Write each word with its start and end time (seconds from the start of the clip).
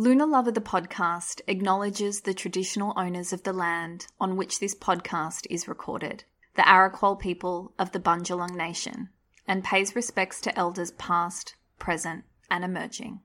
Luna 0.00 0.26
Lover 0.26 0.52
the 0.52 0.60
podcast 0.60 1.40
acknowledges 1.48 2.20
the 2.20 2.32
traditional 2.32 2.92
owners 2.96 3.32
of 3.32 3.42
the 3.42 3.52
land 3.52 4.06
on 4.20 4.36
which 4.36 4.60
this 4.60 4.72
podcast 4.72 5.44
is 5.50 5.66
recorded, 5.66 6.22
the 6.54 6.62
Arakwal 6.62 7.18
people 7.18 7.72
of 7.80 7.90
the 7.90 7.98
Bundjalung 7.98 8.54
Nation, 8.54 9.08
and 9.44 9.64
pays 9.64 9.96
respects 9.96 10.40
to 10.42 10.56
elders 10.56 10.92
past, 10.92 11.56
present, 11.80 12.22
and 12.48 12.62
emerging. 12.62 13.22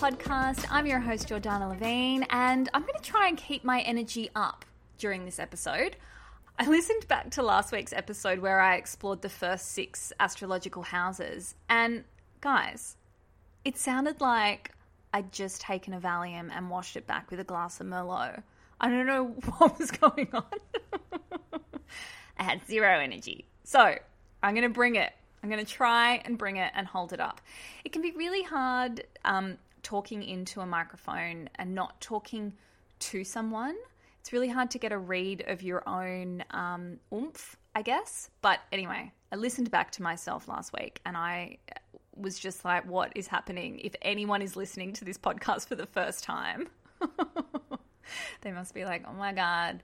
Podcast. 0.00 0.64
I'm 0.70 0.86
your 0.86 0.98
host 0.98 1.28
Jordana 1.28 1.68
Levine, 1.68 2.22
and 2.30 2.70
I'm 2.72 2.80
going 2.80 2.94
to 2.94 3.02
try 3.02 3.28
and 3.28 3.36
keep 3.36 3.64
my 3.64 3.82
energy 3.82 4.30
up 4.34 4.64
during 4.96 5.26
this 5.26 5.38
episode. 5.38 5.94
I 6.58 6.66
listened 6.66 7.06
back 7.06 7.32
to 7.32 7.42
last 7.42 7.70
week's 7.70 7.92
episode 7.92 8.38
where 8.38 8.60
I 8.60 8.76
explored 8.76 9.20
the 9.20 9.28
first 9.28 9.72
six 9.72 10.10
astrological 10.18 10.84
houses, 10.84 11.54
and 11.68 12.04
guys, 12.40 12.96
it 13.62 13.76
sounded 13.76 14.22
like 14.22 14.70
I'd 15.12 15.32
just 15.32 15.60
taken 15.60 15.92
a 15.92 16.00
Valium 16.00 16.48
and 16.50 16.70
washed 16.70 16.96
it 16.96 17.06
back 17.06 17.30
with 17.30 17.38
a 17.38 17.44
glass 17.44 17.78
of 17.78 17.86
Merlot. 17.86 18.42
I 18.80 18.88
don't 18.88 19.06
know 19.06 19.24
what 19.58 19.78
was 19.78 19.90
going 19.90 20.28
on. 20.32 20.44
I 22.38 22.42
had 22.42 22.66
zero 22.66 23.00
energy. 23.00 23.44
So 23.64 23.96
I'm 24.42 24.54
going 24.54 24.66
to 24.66 24.72
bring 24.72 24.96
it. 24.96 25.12
I'm 25.42 25.50
going 25.50 25.62
to 25.62 25.70
try 25.70 26.22
and 26.24 26.38
bring 26.38 26.56
it 26.56 26.72
and 26.74 26.86
hold 26.86 27.12
it 27.12 27.20
up. 27.20 27.42
It 27.84 27.92
can 27.92 28.00
be 28.00 28.12
really 28.12 28.42
hard 28.42 29.04
um, 29.26 29.58
talking 29.82 30.22
into 30.22 30.60
a 30.60 30.66
microphone 30.66 31.48
and 31.56 31.74
not 31.74 32.00
talking 32.00 32.52
to 33.00 33.24
someone. 33.24 33.76
It's 34.20 34.32
really 34.32 34.48
hard 34.48 34.70
to 34.72 34.78
get 34.78 34.92
a 34.92 34.98
read 34.98 35.44
of 35.46 35.62
your 35.62 35.88
own 35.88 36.44
um, 36.50 36.98
oomph, 37.12 37.56
I 37.74 37.82
guess. 37.82 38.30
But 38.42 38.60
anyway, 38.70 39.12
I 39.32 39.36
listened 39.36 39.70
back 39.70 39.92
to 39.92 40.02
myself 40.02 40.48
last 40.48 40.72
week 40.72 41.00
and 41.06 41.16
I 41.16 41.58
was 42.16 42.38
just 42.38 42.64
like, 42.64 42.86
what 42.86 43.12
is 43.14 43.26
happening? 43.26 43.78
If 43.78 43.94
anyone 44.02 44.42
is 44.42 44.56
listening 44.56 44.92
to 44.94 45.04
this 45.04 45.16
podcast 45.16 45.68
for 45.68 45.74
the 45.74 45.86
first 45.86 46.22
time, 46.24 46.68
they 48.42 48.52
must 48.52 48.74
be 48.74 48.84
like, 48.84 49.04
oh 49.08 49.14
my 49.14 49.32
God, 49.32 49.82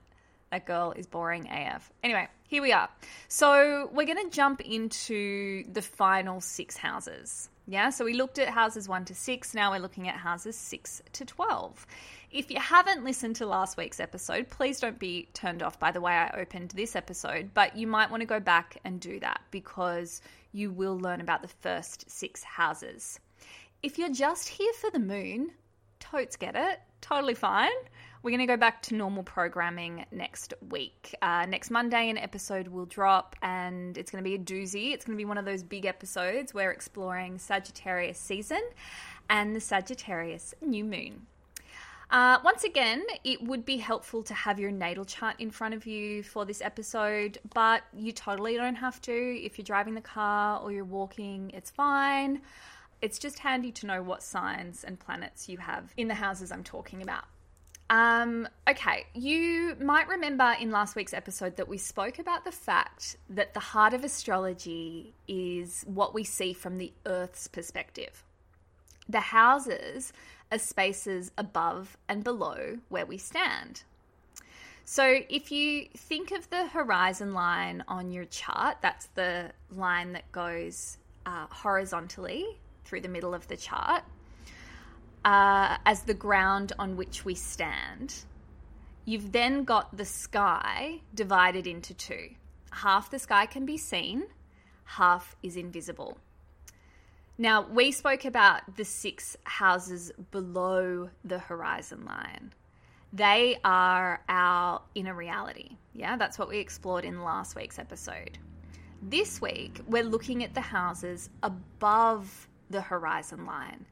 that 0.51 0.65
girl 0.65 0.93
is 0.95 1.07
boring 1.07 1.47
AF. 1.49 1.91
Anyway, 2.03 2.27
here 2.47 2.61
we 2.61 2.71
are. 2.71 2.89
So 3.27 3.89
we're 3.91 4.05
going 4.05 4.29
to 4.29 4.35
jump 4.35 4.61
into 4.61 5.63
the 5.71 5.81
final 5.81 6.41
six 6.41 6.77
houses. 6.77 7.49
Yeah, 7.69 7.89
so 7.89 8.05
we 8.05 8.13
looked 8.13 8.39
at 8.39 8.47
houses 8.47 8.87
1 8.87 9.03
to 9.05 9.13
6. 9.13 9.53
Now 9.53 9.71
we're 9.71 9.81
looking 9.81 10.07
at 10.07 10.15
houses 10.15 10.55
6 10.55 11.01
to 11.11 11.25
12. 11.25 11.85
If 12.31 12.49
you 12.49 12.61
haven't 12.61 13.03
listened 13.03 13.35
to 13.37 13.45
last 13.45 13.75
week's 13.75 13.99
episode, 13.99 14.49
please 14.49 14.79
don't 14.79 14.97
be 14.97 15.27
turned 15.33 15.61
off 15.61 15.77
by 15.77 15.91
the 15.91 15.99
way 15.99 16.13
I 16.13 16.29
opened 16.39 16.71
this 16.71 16.95
episode, 16.95 17.49
but 17.53 17.75
you 17.75 17.85
might 17.85 18.09
want 18.09 18.21
to 18.21 18.25
go 18.27 18.39
back 18.39 18.77
and 18.85 19.01
do 19.01 19.19
that 19.19 19.41
because 19.51 20.21
you 20.53 20.71
will 20.71 20.97
learn 20.97 21.19
about 21.19 21.41
the 21.41 21.49
first 21.49 22.09
six 22.09 22.41
houses. 22.41 23.19
If 23.83 23.97
you're 23.99 24.13
just 24.13 24.47
here 24.47 24.73
for 24.79 24.89
the 24.89 24.99
moon, 24.99 25.51
totes 25.99 26.37
get 26.37 26.55
it, 26.55 26.79
totally 27.01 27.35
fine. 27.35 27.69
We're 28.23 28.31
going 28.31 28.39
to 28.39 28.47
go 28.47 28.57
back 28.57 28.81
to 28.83 28.95
normal 28.95 29.23
programming 29.23 30.05
next 30.11 30.53
week. 30.69 31.15
Uh, 31.21 31.45
next 31.45 31.69
Monday, 31.69 32.09
an 32.09 32.17
episode 32.17 32.67
will 32.67 32.87
drop, 32.87 33.35
and 33.43 33.97
it's 33.97 34.09
going 34.09 34.23
to 34.23 34.27
be 34.27 34.35
a 34.35 34.39
doozy. 34.39 34.91
It's 34.91 35.05
going 35.05 35.15
to 35.15 35.21
be 35.21 35.25
one 35.25 35.37
of 35.37 35.45
those 35.45 35.61
big 35.61 35.85
episodes. 35.85 36.53
Where 36.53 36.67
we're 36.67 36.71
exploring 36.71 37.37
Sagittarius 37.37 38.17
season 38.17 38.61
and 39.29 39.55
the 39.55 39.59
Sagittarius 39.59 40.55
new 40.61 40.83
moon. 40.83 41.27
Uh, 42.09 42.39
once 42.43 42.63
again, 42.63 43.03
it 43.23 43.41
would 43.43 43.65
be 43.65 43.77
helpful 43.77 44.23
to 44.23 44.33
have 44.33 44.59
your 44.59 44.71
natal 44.71 45.05
chart 45.05 45.35
in 45.39 45.51
front 45.51 45.73
of 45.73 45.85
you 45.85 46.23
for 46.23 46.45
this 46.45 46.61
episode, 46.61 47.37
but 47.53 47.83
you 47.93 48.11
totally 48.13 48.55
don't 48.55 48.75
have 48.75 48.99
to. 49.01 49.13
If 49.13 49.57
you're 49.57 49.65
driving 49.65 49.93
the 49.93 50.01
car 50.01 50.59
or 50.61 50.71
you're 50.71 50.85
walking, 50.85 51.51
it's 51.53 51.69
fine. 51.69 52.41
It's 53.01 53.19
just 53.19 53.39
handy 53.39 53.71
to 53.73 53.85
know 53.85 54.01
what 54.01 54.23
signs 54.23 54.83
and 54.83 54.97
planets 54.99 55.47
you 55.47 55.57
have 55.57 55.93
in 55.97 56.07
the 56.07 56.15
houses 56.15 56.51
I'm 56.51 56.63
talking 56.63 57.03
about. 57.03 57.25
Um, 57.89 58.49
okay, 58.69 59.05
you 59.13 59.77
might 59.79 60.09
remember 60.09 60.55
in 60.59 60.71
last 60.71 60.95
week's 60.95 61.13
episode 61.13 61.55
that 61.55 61.69
we 61.69 61.77
spoke 61.77 62.19
about 62.19 62.43
the 62.43 62.51
fact 62.51 63.15
that 63.29 63.53
the 63.53 63.61
heart 63.61 63.93
of 63.93 64.03
astrology 64.03 65.13
is 65.27 65.83
what 65.87 66.13
we 66.13 66.23
see 66.25 66.51
from 66.51 66.77
the 66.77 66.91
Earth's 67.05 67.47
perspective. 67.47 68.23
The 69.07 69.21
houses 69.21 70.11
are 70.51 70.59
spaces 70.59 71.31
above 71.37 71.97
and 72.09 72.25
below 72.25 72.79
where 72.89 73.05
we 73.05 73.17
stand. 73.17 73.83
So 74.83 75.19
if 75.29 75.51
you 75.51 75.87
think 75.95 76.31
of 76.31 76.49
the 76.49 76.67
horizon 76.67 77.33
line 77.33 77.83
on 77.87 78.11
your 78.11 78.25
chart, 78.25 78.77
that's 78.81 79.07
the 79.15 79.51
line 79.71 80.13
that 80.13 80.29
goes 80.33 80.97
uh, 81.25 81.47
horizontally 81.49 82.45
through 82.83 83.01
the 83.01 83.09
middle 83.09 83.33
of 83.33 83.47
the 83.47 83.57
chart 83.57 84.03
uh, 85.27 85.77
as 85.85 86.03
the 86.03 86.13
ground 86.13 86.71
on 86.79 86.95
which 86.95 87.25
we 87.25 87.35
stand. 87.35 88.15
You've 89.03 89.33
then 89.33 89.65
got 89.65 89.95
the 89.95 90.05
sky 90.05 91.01
divided 91.13 91.67
into 91.67 91.93
two. 91.93 92.29
Half 92.71 93.11
the 93.11 93.19
sky 93.19 93.45
can 93.45 93.65
be 93.65 93.77
seen, 93.77 94.23
half 94.85 95.35
is 95.43 95.57
invisible. 95.57 96.17
Now, 97.37 97.67
we 97.69 97.91
spoke 97.91 98.23
about 98.23 98.77
the 98.77 98.85
six 98.85 99.35
houses 99.43 100.13
below 100.31 101.09
the 101.25 101.39
horizon 101.39 102.05
line. 102.05 102.53
They 103.11 103.57
are 103.65 104.21
our 104.29 104.81
inner 104.95 105.13
reality. 105.13 105.75
Yeah, 105.93 106.15
that's 106.15 106.39
what 106.39 106.47
we 106.47 106.59
explored 106.59 107.03
in 107.03 107.21
last 107.21 107.53
week's 107.53 107.79
episode. 107.79 108.37
This 109.01 109.41
week, 109.41 109.81
we're 109.87 110.03
looking 110.03 110.45
at 110.45 110.53
the 110.53 110.61
houses 110.61 111.29
above 111.43 112.47
the 112.69 112.81
horizon 112.81 113.45
line 113.45 113.85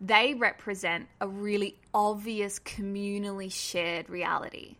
they 0.00 0.34
represent 0.34 1.08
a 1.20 1.28
really 1.28 1.76
obvious 1.92 2.58
communally 2.60 3.52
shared 3.52 4.08
reality. 4.08 4.76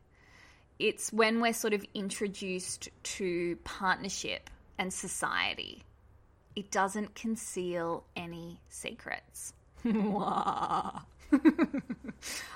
It's 0.78 1.12
when 1.12 1.40
we're 1.40 1.52
sort 1.52 1.74
of 1.74 1.84
introduced 1.94 2.88
to 3.02 3.56
partnership 3.64 4.48
and 4.78 4.92
society. 4.92 5.82
It 6.54 6.70
doesn't 6.70 7.14
conceal 7.14 8.04
any 8.16 8.60
secrets. 8.68 9.52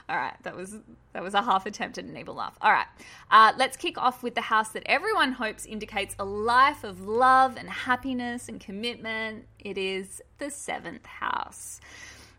All 0.08 0.16
right, 0.16 0.34
that 0.42 0.56
was 0.56 0.76
that 1.12 1.22
was 1.22 1.34
a 1.34 1.42
half 1.42 1.66
attempt 1.66 1.98
at 1.98 2.04
an 2.04 2.16
evil 2.16 2.34
laugh. 2.34 2.56
All 2.60 2.72
right, 2.72 2.86
uh, 3.30 3.52
let's 3.56 3.76
kick 3.76 3.98
off 3.98 4.22
with 4.22 4.34
the 4.34 4.40
house 4.40 4.70
that 4.70 4.82
everyone 4.86 5.32
hopes 5.32 5.66
indicates 5.66 6.14
a 6.18 6.24
life 6.24 6.84
of 6.84 7.06
love 7.06 7.56
and 7.56 7.68
happiness 7.68 8.48
and 8.48 8.60
commitment. 8.60 9.46
It 9.58 9.78
is 9.78 10.22
the 10.38 10.50
seventh 10.50 11.06
house. 11.06 11.80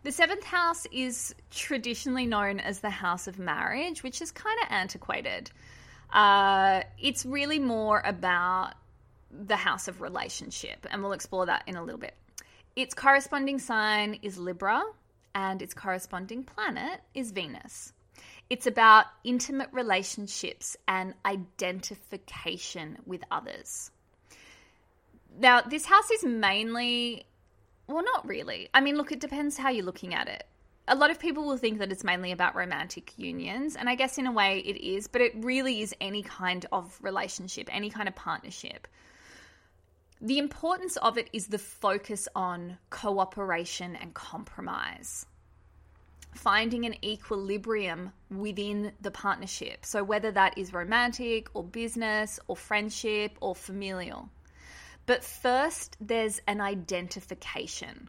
The 0.04 0.12
seventh 0.12 0.44
house 0.44 0.86
is 0.92 1.34
traditionally 1.50 2.26
known 2.26 2.60
as 2.60 2.80
the 2.80 2.90
house 2.90 3.26
of 3.26 3.38
marriage, 3.38 4.02
which 4.02 4.20
is 4.20 4.30
kind 4.30 4.58
of 4.62 4.68
antiquated. 4.70 5.50
Uh, 6.12 6.82
it's 6.98 7.24
really 7.24 7.58
more 7.58 8.02
about 8.04 8.74
the 9.30 9.56
house 9.56 9.88
of 9.88 10.02
relationship, 10.02 10.86
and 10.90 11.02
we'll 11.02 11.12
explore 11.12 11.46
that 11.46 11.64
in 11.66 11.76
a 11.76 11.82
little 11.82 11.98
bit. 11.98 12.14
Its 12.76 12.92
corresponding 12.92 13.58
sign 13.58 14.18
is 14.20 14.36
Libra, 14.36 14.82
and 15.34 15.62
its 15.62 15.72
corresponding 15.72 16.44
planet 16.44 17.00
is 17.14 17.32
Venus. 17.32 17.94
It's 18.50 18.66
about 18.66 19.06
intimate 19.24 19.70
relationships 19.72 20.76
and 20.86 21.14
identification 21.24 22.98
with 23.06 23.22
others. 23.30 23.90
Now, 25.38 25.62
this 25.62 25.86
house 25.86 26.10
is 26.10 26.24
mainly 26.24 27.24
well, 27.86 28.02
not 28.02 28.26
really. 28.26 28.68
I 28.72 28.80
mean, 28.80 28.96
look, 28.96 29.12
it 29.12 29.20
depends 29.20 29.56
how 29.56 29.70
you're 29.70 29.84
looking 29.84 30.14
at 30.14 30.28
it. 30.28 30.44
a 30.86 30.94
lot 30.94 31.10
of 31.10 31.18
people 31.18 31.46
will 31.46 31.56
think 31.56 31.78
that 31.78 31.90
it's 31.90 32.04
mainly 32.04 32.32
about 32.32 32.54
romantic 32.54 33.12
unions, 33.16 33.74
and 33.74 33.88
I 33.88 33.94
guess 33.94 34.18
in 34.18 34.26
a 34.26 34.32
way 34.32 34.58
it 34.58 34.76
is, 34.76 35.08
but 35.08 35.22
it 35.22 35.32
really 35.36 35.80
is 35.80 35.94
any 36.00 36.22
kind 36.22 36.66
of 36.72 36.98
relationship, 37.00 37.68
any 37.72 37.88
kind 37.88 38.06
of 38.08 38.14
partnership. 38.14 38.86
The 40.20 40.38
importance 40.38 40.96
of 40.98 41.18
it 41.18 41.28
is 41.32 41.46
the 41.48 41.58
focus 41.58 42.28
on 42.34 42.78
cooperation 42.90 43.96
and 43.96 44.14
compromise. 44.14 45.26
Finding 46.34 46.84
an 46.84 46.96
equilibrium 47.04 48.12
within 48.30 48.92
the 49.00 49.10
partnership. 49.10 49.86
So, 49.86 50.02
whether 50.02 50.32
that 50.32 50.58
is 50.58 50.72
romantic 50.72 51.48
or 51.54 51.62
business 51.62 52.40
or 52.48 52.56
friendship 52.56 53.38
or 53.40 53.54
familial. 53.54 54.28
But 55.06 55.24
first, 55.24 55.96
there's 56.00 56.40
an 56.46 56.60
identification. 56.60 58.08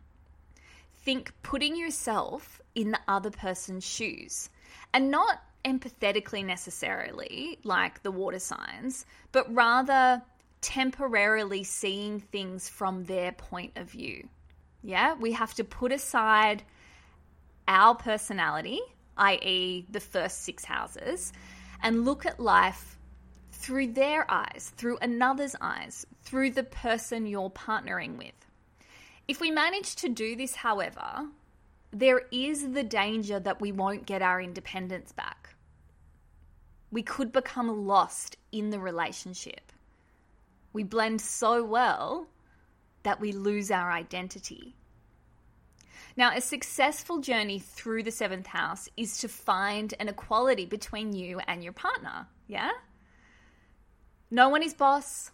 Think 1.04 1.34
putting 1.44 1.76
yourself 1.76 2.62
in 2.74 2.92
the 2.92 3.00
other 3.08 3.32
person's 3.32 3.86
shoes 3.86 4.50
and 4.94 5.12
not 5.12 5.42
empathetically 5.66 6.46
necessarily, 6.46 7.60
like 7.64 8.04
the 8.04 8.12
water 8.12 8.40
signs, 8.40 9.06
but 9.32 9.54
rather 9.54 10.22
temporarily 10.62 11.64
seeing 11.64 12.20
things 12.20 12.70
from 12.70 13.04
their 13.06 13.32
point 13.32 13.74
of 13.76 13.90
view. 13.90 14.28
Yeah, 14.82 15.16
we 15.16 15.34
have 15.34 15.54
to 15.56 15.64
put 15.64 15.92
aside 15.92 16.64
our 17.68 17.96
personality, 17.96 18.80
i.e., 19.18 19.86
the 19.90 20.00
first 20.00 20.44
six 20.44 20.64
houses, 20.64 21.34
and 21.82 22.06
look 22.06 22.26
at 22.26 22.40
life 22.40 22.95
through 23.66 23.88
their 23.88 24.30
eyes, 24.30 24.72
through 24.78 24.96
another's 25.02 25.56
eyes, 25.60 26.06
through 26.22 26.52
the 26.52 26.64
person 26.64 27.26
you're 27.26 27.50
partnering 27.50 28.16
with. 28.16 28.36
If 29.28 29.42
we 29.42 29.50
manage 29.50 29.96
to 29.96 30.10
do 30.10 30.36
this, 30.36 30.54
however, 30.54 31.26
there 31.92 32.22
is 32.32 32.74
the 32.74 32.84
danger 32.84 33.40
that 33.40 33.60
we 33.60 33.72
won't 33.72 34.06
get 34.06 34.22
our 34.22 34.40
independence 34.40 35.12
back. 35.12 35.56
We 36.92 37.02
could 37.02 37.32
become 37.32 37.88
lost 37.88 38.38
in 38.52 38.70
the 38.70 38.80
relationship. 38.80 39.72
We 40.72 40.84
blend 40.84 41.20
so 41.20 41.64
well 41.64 42.28
that 43.02 43.20
we 43.20 43.32
lose 43.32 43.72
our 43.72 43.92
identity. 43.92 44.76
Now, 46.16 46.38
a 46.38 46.42
successful 46.42 47.18
journey 47.18 47.58
through 47.58 48.04
the 48.04 48.12
seventh 48.12 48.46
house 48.46 48.90
is 48.96 49.18
to 49.22 49.28
find 49.28 49.92
an 50.00 50.08
equality 50.08 50.68
between 50.68 51.14
you 51.14 51.40
and 51.48 51.64
your 51.64 51.74
partner. 51.74 52.28
Yeah? 52.46 52.70
No 54.36 54.50
one 54.50 54.64
is 54.64 54.74
boss, 54.74 55.32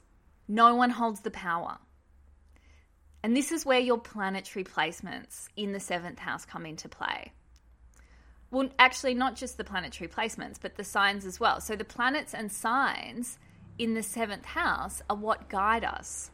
no 0.48 0.75
one 0.75 0.92
holds 0.92 1.21
the 1.21 1.31
power. 1.31 1.80
And 3.24 3.36
this 3.36 3.51
is 3.51 3.65
where 3.65 3.80
your 3.80 3.98
planetary 3.98 4.63
placements 4.63 5.48
in 5.57 5.71
the 5.71 5.80
seventh 5.80 6.19
house 6.19 6.45
come 6.45 6.68
into 6.68 6.88
play. 6.88 7.31
Well, 8.51 8.69
actually, 8.77 9.15
not 9.15 9.36
just 9.36 9.57
the 9.57 9.63
planetary 9.63 10.07
placements, 10.07 10.57
but 10.62 10.75
the 10.75 10.83
signs 10.83 11.25
as 11.25 11.39
well. 11.39 11.59
So, 11.62 11.75
the 11.75 11.83
planets 11.83 12.36
and 12.36 12.51
signs 12.51 13.39
in 13.80 13.95
the 13.95 14.03
seventh 14.03 14.45
house 14.45 15.01
are 15.09 15.15
what 15.15 15.50
guide 15.50 15.83
us. 15.83 16.30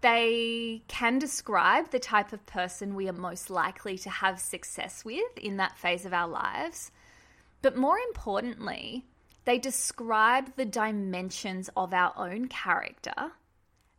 They 0.00 0.84
can 0.88 1.18
describe 1.18 1.90
the 1.90 1.98
type 1.98 2.32
of 2.32 2.46
person 2.46 2.94
we 2.94 3.10
are 3.10 3.12
most 3.12 3.50
likely 3.50 3.98
to 3.98 4.08
have 4.08 4.40
success 4.40 5.04
with 5.04 5.36
in 5.36 5.58
that 5.58 5.76
phase 5.76 6.06
of 6.06 6.14
our 6.14 6.28
lives. 6.28 6.92
But 7.60 7.76
more 7.76 7.98
importantly, 7.98 9.04
they 9.46 9.58
describe 9.58 10.54
the 10.56 10.64
dimensions 10.66 11.70
of 11.76 11.94
our 11.94 12.12
own 12.16 12.48
character 12.48 13.32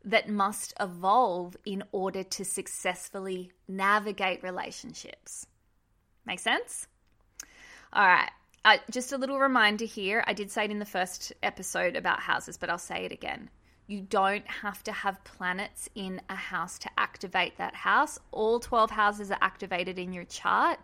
that 0.04 0.30
must 0.30 0.74
evolve 0.80 1.56
in 1.66 1.84
order 1.92 2.22
to 2.22 2.46
successfully 2.46 3.52
navigate 3.68 4.44
relationships. 4.44 5.48
Make 6.26 6.40
sense? 6.40 6.88
All 7.94 8.06
right. 8.06 8.30
Uh, 8.66 8.78
just 8.92 9.14
a 9.14 9.18
little 9.18 9.40
reminder 9.40 9.86
here. 9.86 10.22
I 10.28 10.34
did 10.34 10.52
say 10.52 10.66
it 10.66 10.72
in 10.72 10.80
the 10.80 10.86
first 10.86 11.32
episode 11.42 11.96
about 11.96 12.20
houses, 12.20 12.58
but 12.58 12.70
I'll 12.70 12.78
say 12.78 13.06
it 13.06 13.14
again. 13.14 13.50
You 13.88 14.02
don't 14.02 14.46
have 14.48 14.84
to 14.84 14.92
have 14.92 15.24
planets 15.24 15.88
in 15.96 16.20
a 16.30 16.36
house 16.36 16.78
to 16.80 16.90
activate 16.98 17.58
that 17.58 17.74
house. 17.74 18.20
All 18.32 18.60
12 18.60 18.92
houses 18.92 19.32
are 19.32 19.38
activated 19.40 19.98
in 19.98 20.12
your 20.12 20.26
chart. 20.26 20.80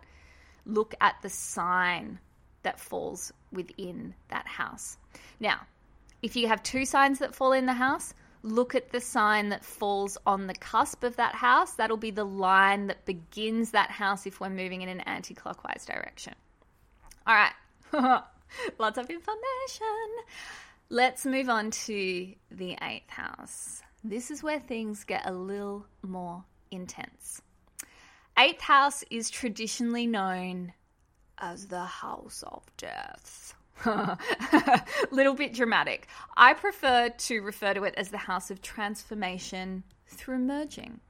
Look 0.64 0.94
at 1.02 1.16
the 1.20 1.28
sign 1.28 2.18
that 2.64 2.80
falls 2.80 3.32
within 3.52 4.14
that 4.28 4.46
house. 4.46 4.98
Now, 5.40 5.60
if 6.22 6.36
you 6.36 6.48
have 6.48 6.62
two 6.62 6.84
signs 6.84 7.20
that 7.20 7.34
fall 7.34 7.52
in 7.52 7.66
the 7.66 7.72
house, 7.72 8.14
look 8.42 8.74
at 8.74 8.90
the 8.90 9.00
sign 9.00 9.48
that 9.50 9.64
falls 9.64 10.18
on 10.26 10.46
the 10.46 10.54
cusp 10.54 11.04
of 11.04 11.16
that 11.16 11.34
house. 11.34 11.74
That'll 11.74 11.96
be 11.96 12.10
the 12.10 12.24
line 12.24 12.88
that 12.88 13.04
begins 13.04 13.70
that 13.70 13.90
house 13.90 14.26
if 14.26 14.40
we're 14.40 14.50
moving 14.50 14.82
in 14.82 14.88
an 14.88 15.00
anti 15.00 15.34
clockwise 15.34 15.84
direction. 15.84 16.34
All 17.26 17.34
right, 17.34 17.52
lots 18.78 18.98
of 18.98 19.08
information. 19.08 20.08
Let's 20.90 21.24
move 21.24 21.48
on 21.48 21.70
to 21.70 22.34
the 22.50 22.76
eighth 22.82 23.10
house. 23.10 23.82
This 24.02 24.30
is 24.30 24.42
where 24.42 24.60
things 24.60 25.04
get 25.04 25.26
a 25.26 25.32
little 25.32 25.86
more 26.02 26.44
intense. 26.70 27.40
Eighth 28.38 28.60
house 28.60 29.02
is 29.10 29.30
traditionally 29.30 30.06
known 30.06 30.72
as 31.38 31.66
the 31.66 31.84
house 31.84 32.42
of 32.46 32.62
death. 32.76 33.54
Little 35.10 35.34
bit 35.34 35.52
dramatic. 35.52 36.08
I 36.36 36.54
prefer 36.54 37.10
to 37.10 37.40
refer 37.40 37.74
to 37.74 37.84
it 37.84 37.94
as 37.96 38.10
the 38.10 38.18
house 38.18 38.50
of 38.50 38.62
transformation 38.62 39.82
through 40.06 40.38
merging. 40.38 41.00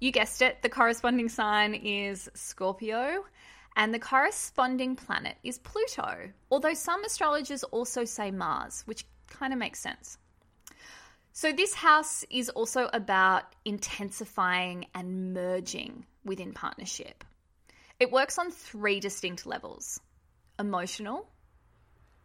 You 0.00 0.10
guessed 0.10 0.42
it, 0.42 0.62
the 0.62 0.68
corresponding 0.68 1.28
sign 1.28 1.74
is 1.74 2.28
Scorpio, 2.34 3.24
and 3.76 3.94
the 3.94 3.98
corresponding 3.98 4.96
planet 4.96 5.36
is 5.42 5.58
Pluto, 5.58 6.30
although 6.50 6.74
some 6.74 7.04
astrologers 7.04 7.62
also 7.64 8.04
say 8.04 8.30
Mars, 8.30 8.82
which 8.86 9.06
kind 9.28 9.52
of 9.52 9.58
makes 9.58 9.80
sense. 9.80 10.18
So, 11.32 11.52
this 11.52 11.72
house 11.72 12.24
is 12.28 12.50
also 12.50 12.90
about 12.92 13.44
intensifying 13.64 14.86
and 14.94 15.32
merging 15.32 16.04
within 16.24 16.52
partnership. 16.52 17.24
It 18.02 18.10
works 18.10 18.36
on 18.36 18.50
three 18.50 18.98
distinct 18.98 19.46
levels 19.46 20.00
emotional, 20.58 21.28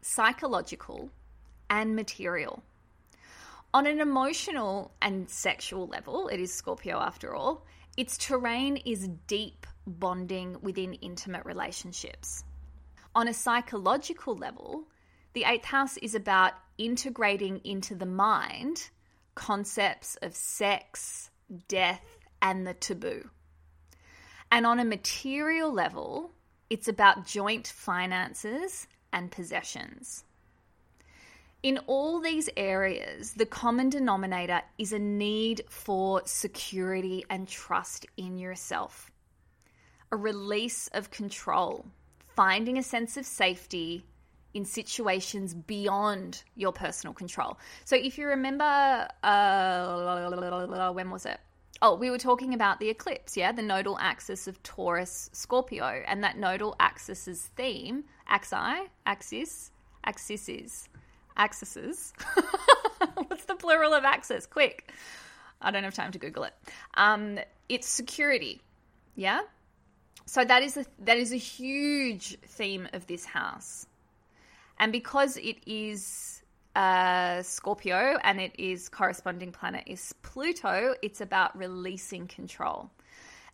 psychological, 0.02 1.12
and 1.70 1.96
material. 1.96 2.64
On 3.76 3.86
an 3.86 4.00
emotional 4.00 4.96
and 5.04 5.30
sexual 5.30 5.86
level, 5.86 6.30
it 6.30 6.40
is 6.40 6.52
Scorpio 6.52 6.98
after 6.98 7.36
all, 7.36 7.64
its 7.96 8.18
terrain 8.18 8.78
is 8.78 9.08
deep 9.28 9.68
bonding 9.86 10.58
within 10.64 10.96
intimate 10.96 11.46
relationships. 11.46 12.44
On 13.14 13.28
a 13.28 13.34
psychological 13.34 14.36
level, 14.36 14.88
the 15.34 15.44
eighth 15.44 15.66
house 15.66 15.98
is 15.98 16.16
about 16.16 16.54
integrating 16.80 17.62
into 17.64 17.94
the 17.94 18.08
mind 18.08 18.90
concepts 19.36 20.18
of 20.24 20.36
sex, 20.36 21.30
death, 21.68 22.18
and 22.42 22.66
the 22.66 22.74
taboo. 22.74 23.30
And 24.52 24.66
on 24.66 24.80
a 24.80 24.86
material 24.86 25.72
level, 25.72 26.32
it's 26.70 26.88
about 26.88 27.26
joint 27.26 27.68
finances 27.68 28.88
and 29.12 29.32
possessions. 29.32 30.24
In 31.64 31.80
all 31.88 32.20
these 32.22 32.50
areas, 32.56 33.34
the 33.34 33.46
common 33.46 33.90
denominator 33.90 34.62
is 34.78 34.94
a 34.94 35.00
need 35.00 35.64
for 35.70 36.22
security 36.26 37.26
and 37.30 37.48
trust 37.48 38.06
in 38.16 38.38
yourself, 38.38 39.12
a 40.12 40.16
release 40.16 40.88
of 40.94 41.10
control, 41.10 41.86
finding 42.36 42.78
a 42.78 42.84
sense 42.84 43.18
of 43.18 43.26
safety 43.26 44.06
in 44.54 44.66
situations 44.66 45.54
beyond 45.54 46.44
your 46.56 46.72
personal 46.72 47.14
control. 47.14 47.58
So, 47.86 47.96
if 47.96 48.18
you 48.18 48.28
remember, 48.28 49.08
uh, 49.24 50.92
when 50.94 51.10
was 51.10 51.26
it? 51.26 51.40
Oh, 51.82 51.96
we 51.96 52.10
were 52.10 52.18
talking 52.18 52.54
about 52.54 52.80
the 52.80 52.90
eclipse, 52.90 53.38
yeah, 53.38 53.52
the 53.52 53.62
nodal 53.62 53.98
axis 54.00 54.48
of 54.48 54.62
Taurus 54.64 55.30
Scorpio, 55.34 56.04
and 56.08 56.24
that 56.24 56.38
nodal 56.38 56.76
axis's 56.80 57.42
theme 57.56 58.04
axi, 58.30 58.88
axis, 59.06 59.72
axises, 60.04 60.90
axises. 61.38 62.14
What's 63.28 63.46
the 63.46 63.56
plural 63.56 63.94
of 63.94 64.06
axis? 64.06 64.48
Quick. 64.48 64.92
I 65.62 65.72
don't 65.72 65.84
have 65.84 65.94
time 65.94 66.12
to 66.14 66.20
Google 66.20 66.44
it. 66.44 66.54
Um, 66.96 67.40
it's 67.70 67.88
security. 67.88 68.62
Yeah. 69.16 69.42
So 70.26 70.44
that 70.44 70.64
is 70.64 70.78
a 70.78 70.86
that 71.00 71.18
is 71.18 71.32
a 71.32 71.38
huge 71.38 72.38
theme 72.42 72.90
of 72.94 73.08
this 73.08 73.24
house, 73.24 73.88
and 74.78 74.92
because 74.92 75.38
it 75.38 75.58
is 75.66 76.37
uh, 76.78 77.42
Scorpio 77.42 78.20
and 78.24 78.40
it 78.40 78.54
is 78.60 78.88
corresponding 78.88 79.52
planet 79.52 79.84
is 79.88 80.14
Pluto, 80.22 80.94
it's 81.02 81.22
about 81.22 81.58
releasing 81.58 82.28
control. 82.28 82.92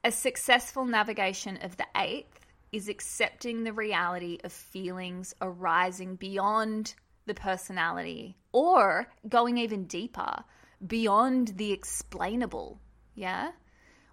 A 0.04 0.12
successful 0.12 0.86
navigation 0.86 1.58
of 1.62 1.78
the 1.78 1.86
eighth 1.96 2.46
is 2.74 2.90
accepting 2.90 3.64
the 3.64 3.72
reality 3.72 4.40
of 4.44 4.52
feelings 4.52 5.34
arising 5.42 6.18
beyond 6.18 6.96
the 7.26 7.34
personality 7.34 8.36
or 8.52 9.08
going 9.30 9.58
even 9.58 9.86
deeper, 9.86 10.44
beyond 10.86 11.54
the 11.56 11.72
explainable. 11.72 12.82
Yeah? 13.16 13.52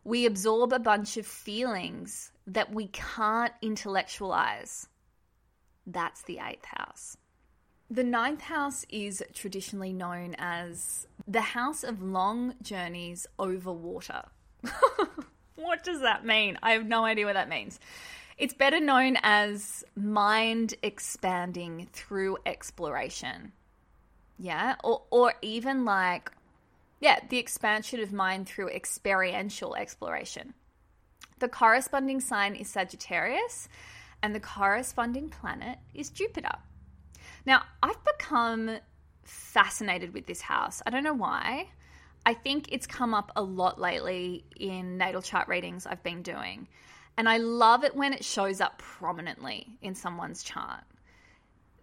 We 0.04 0.24
absorb 0.24 0.72
a 0.72 0.78
bunch 0.78 1.16
of 1.16 1.26
feelings 1.26 2.30
that 2.46 2.72
we 2.72 2.86
can't 2.86 3.52
intellectualize. 3.60 4.86
That's 5.84 6.22
the 6.22 6.38
eighth 6.38 6.66
house. 6.66 7.16
The 7.92 8.04
ninth 8.04 8.42
house 8.42 8.86
is 8.88 9.20
traditionally 9.34 9.92
known 9.92 10.36
as 10.38 11.08
the 11.26 11.40
house 11.40 11.82
of 11.82 12.00
long 12.00 12.54
journeys 12.62 13.26
over 13.36 13.72
water. 13.72 14.22
what 15.56 15.82
does 15.82 16.00
that 16.02 16.24
mean? 16.24 16.56
I 16.62 16.72
have 16.72 16.86
no 16.86 17.04
idea 17.04 17.26
what 17.26 17.34
that 17.34 17.48
means. 17.48 17.80
It's 18.38 18.54
better 18.54 18.78
known 18.78 19.16
as 19.24 19.82
mind 19.96 20.74
expanding 20.84 21.88
through 21.92 22.38
exploration. 22.46 23.50
Yeah, 24.38 24.76
or, 24.84 25.02
or 25.10 25.34
even 25.42 25.84
like, 25.84 26.30
yeah, 27.00 27.18
the 27.28 27.38
expansion 27.38 27.98
of 27.98 28.12
mind 28.12 28.46
through 28.48 28.68
experiential 28.68 29.74
exploration. 29.74 30.54
The 31.40 31.48
corresponding 31.48 32.20
sign 32.20 32.54
is 32.54 32.68
Sagittarius, 32.68 33.68
and 34.22 34.32
the 34.32 34.40
corresponding 34.40 35.28
planet 35.28 35.78
is 35.92 36.08
Jupiter. 36.08 36.52
Now, 37.46 37.62
I've 37.82 38.02
become 38.18 38.78
fascinated 39.24 40.12
with 40.12 40.26
this 40.26 40.40
house. 40.40 40.82
I 40.86 40.90
don't 40.90 41.04
know 41.04 41.14
why. 41.14 41.68
I 42.26 42.34
think 42.34 42.70
it's 42.70 42.86
come 42.86 43.14
up 43.14 43.32
a 43.36 43.42
lot 43.42 43.80
lately 43.80 44.44
in 44.56 44.98
natal 44.98 45.22
chart 45.22 45.48
readings 45.48 45.86
I've 45.86 46.02
been 46.02 46.22
doing. 46.22 46.68
And 47.16 47.28
I 47.28 47.38
love 47.38 47.84
it 47.84 47.96
when 47.96 48.12
it 48.12 48.24
shows 48.24 48.60
up 48.60 48.78
prominently 48.78 49.66
in 49.82 49.94
someone's 49.94 50.42
chart. 50.42 50.84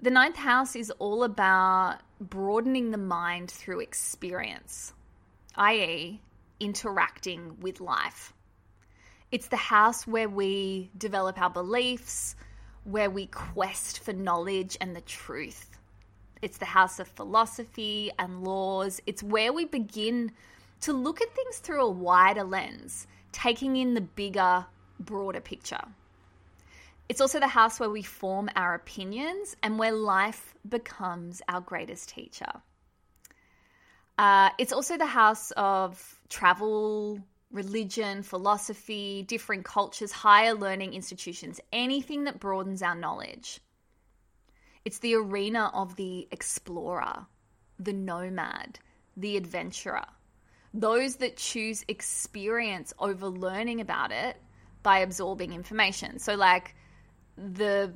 The 0.01 0.11
ninth 0.11 0.35
house 0.35 0.75
is 0.75 0.91
all 0.91 1.23
about 1.23 1.99
broadening 2.21 2.91
the 2.91 2.99
mind 2.99 3.49
through 3.49 3.79
experience, 3.79 4.93
i.e., 5.55 6.21
interacting 6.59 7.59
with 7.59 7.81
life. 7.81 8.33
It's 9.31 9.47
the 9.47 9.57
house 9.57 10.05
where 10.05 10.29
we 10.29 10.91
develop 10.97 11.39
our 11.41 11.49
beliefs, 11.49 12.35
where 12.87 13.09
we 13.09 13.25
quest 13.27 13.99
for 13.99 14.13
knowledge 14.13 14.77
and 14.79 14.95
the 14.95 15.01
truth. 15.01 15.77
It's 16.41 16.57
the 16.57 16.65
house 16.65 16.99
of 16.99 17.07
philosophy 17.09 18.11
and 18.17 18.45
laws. 18.45 19.01
It's 19.05 19.21
where 19.21 19.51
we 19.51 19.65
begin 19.65 20.31
to 20.81 20.93
look 20.93 21.21
at 21.21 21.35
things 21.35 21.57
through 21.57 21.83
a 21.83 21.89
wider 21.89 22.45
lens, 22.45 23.05
taking 23.33 23.75
in 23.75 23.93
the 23.93 24.01
bigger, 24.01 24.65
broader 25.01 25.41
picture. 25.41 25.81
It's 27.09 27.19
also 27.19 27.41
the 27.41 27.47
house 27.47 27.77
where 27.77 27.89
we 27.89 28.03
form 28.03 28.49
our 28.55 28.73
opinions 28.73 29.57
and 29.61 29.77
where 29.77 29.91
life 29.91 30.55
becomes 30.67 31.41
our 31.49 31.59
greatest 31.59 32.09
teacher. 32.09 32.51
Uh, 34.17 34.49
it's 34.57 34.71
also 34.71 34.97
the 34.97 35.05
house 35.05 35.51
of 35.57 36.19
travel, 36.29 37.19
religion, 37.51 38.23
philosophy, 38.23 39.23
different 39.23 39.65
cultures, 39.65 40.11
higher 40.11 40.53
learning 40.53 40.93
institutions, 40.93 41.59
anything 41.71 42.25
that 42.25 42.39
broadens 42.39 42.81
our 42.81 42.95
knowledge. 42.95 43.59
It's 44.85 44.99
the 44.99 45.15
arena 45.15 45.71
of 45.73 45.95
the 45.95 46.27
explorer, 46.31 47.25
the 47.79 47.93
nomad, 47.93 48.79
the 49.15 49.37
adventurer, 49.37 50.05
those 50.73 51.17
that 51.17 51.37
choose 51.37 51.83
experience 51.87 52.93
over 52.99 53.27
learning 53.27 53.81
about 53.81 54.11
it 54.11 54.37
by 54.83 54.99
absorbing 54.99 55.53
information. 55.53 56.19
So, 56.19 56.35
like, 56.35 56.75
the 57.37 57.93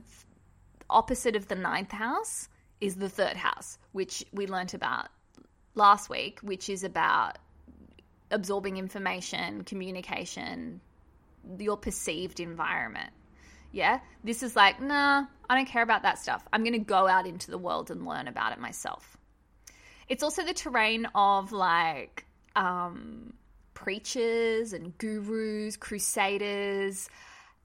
opposite 0.89 1.36
of 1.36 1.48
the 1.48 1.55
ninth 1.55 1.91
house 1.91 2.50
is 2.79 2.96
the 2.96 3.10
third 3.10 3.38
house, 3.38 3.77
which 3.91 4.25
we 4.34 4.48
learnt 4.48 4.74
about 4.74 5.08
last 5.75 6.10
week, 6.10 6.39
which 6.41 6.70
is 6.70 6.84
about 6.84 7.38
absorbing 8.32 8.78
information, 8.78 9.64
communication, 9.64 10.82
your 11.58 11.78
perceived 11.78 12.40
environment. 12.40 13.12
Yeah, 13.72 14.00
this 14.24 14.44
is 14.44 14.56
like, 14.56 14.82
nah, 14.82 15.26
I 15.50 15.56
don't 15.56 15.68
care 15.68 15.84
about 15.84 16.04
that 16.04 16.20
stuff. 16.20 16.46
I'm 16.52 16.64
going 16.64 16.74
to 16.74 16.80
go 16.80 17.08
out 17.08 17.26
into 17.26 17.52
the 17.52 17.58
world 17.58 17.90
and 17.90 18.06
learn 18.06 18.28
about 18.28 18.52
it 18.52 18.60
myself. 18.60 19.18
It's 20.10 20.24
also 20.24 20.44
the 20.44 20.54
terrain 20.54 21.08
of 21.16 21.54
like 21.54 22.26
um, 22.56 23.34
preachers 23.74 24.74
and 24.74 24.98
gurus, 24.98 25.78
crusaders. 25.78 27.10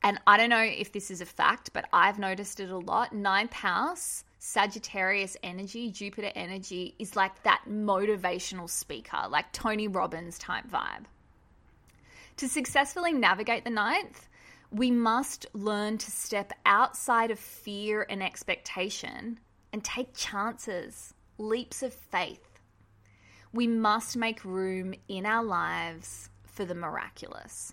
And 0.02 0.20
I 0.26 0.36
don't 0.36 0.50
know 0.50 0.62
if 0.62 0.92
this 0.92 1.10
is 1.10 1.20
a 1.20 1.26
fact, 1.26 1.70
but 1.72 1.86
I've 1.92 2.18
noticed 2.18 2.60
it 2.60 2.70
a 2.70 2.78
lot. 2.78 3.12
Ninth 3.12 3.52
house 3.52 4.22
Sagittarius 4.46 5.36
energy, 5.42 5.90
Jupiter 5.90 6.30
energy 6.36 6.94
is 7.00 7.16
like 7.16 7.42
that 7.42 7.62
motivational 7.68 8.70
speaker, 8.70 9.24
like 9.28 9.50
Tony 9.52 9.88
Robbins 9.88 10.38
type 10.38 10.68
vibe. 10.68 11.06
To 12.36 12.48
successfully 12.48 13.12
navigate 13.12 13.64
the 13.64 13.70
ninth, 13.70 14.28
we 14.70 14.92
must 14.92 15.46
learn 15.52 15.98
to 15.98 16.10
step 16.12 16.52
outside 16.64 17.32
of 17.32 17.40
fear 17.40 18.06
and 18.08 18.22
expectation 18.22 19.40
and 19.72 19.82
take 19.82 20.14
chances, 20.14 21.12
leaps 21.38 21.82
of 21.82 21.92
faith. 21.92 22.60
We 23.52 23.66
must 23.66 24.16
make 24.16 24.44
room 24.44 24.94
in 25.08 25.26
our 25.26 25.42
lives 25.42 26.30
for 26.44 26.64
the 26.64 26.76
miraculous. 26.76 27.72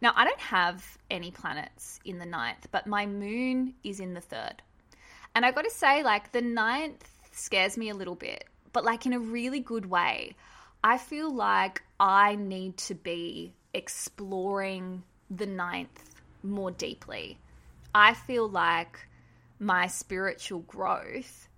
Now, 0.00 0.12
I 0.16 0.24
don't 0.24 0.40
have 0.40 0.98
any 1.12 1.30
planets 1.30 2.00
in 2.04 2.18
the 2.18 2.26
ninth, 2.26 2.66
but 2.72 2.88
my 2.88 3.06
moon 3.06 3.74
is 3.84 4.00
in 4.00 4.14
the 4.14 4.20
third. 4.20 4.62
And 5.38 5.46
I 5.46 5.52
got 5.52 5.62
to 5.62 5.70
say, 5.70 6.02
like, 6.02 6.32
the 6.32 6.42
ninth 6.42 7.08
scares 7.30 7.76
me 7.76 7.90
a 7.90 7.94
little 7.94 8.16
bit, 8.16 8.42
but 8.72 8.84
like 8.84 9.06
in 9.06 9.12
a 9.12 9.20
really 9.20 9.60
good 9.60 9.86
way. 9.86 10.34
I 10.82 10.98
feel 10.98 11.32
like 11.32 11.84
I 12.00 12.34
need 12.34 12.76
to 12.78 12.96
be 12.96 13.54
exploring 13.72 15.04
the 15.30 15.46
ninth 15.46 16.20
more 16.42 16.72
deeply. 16.72 17.38
I 17.94 18.14
feel 18.14 18.48
like 18.48 19.06
my 19.60 19.86
spiritual 19.86 20.62
growth 20.62 21.48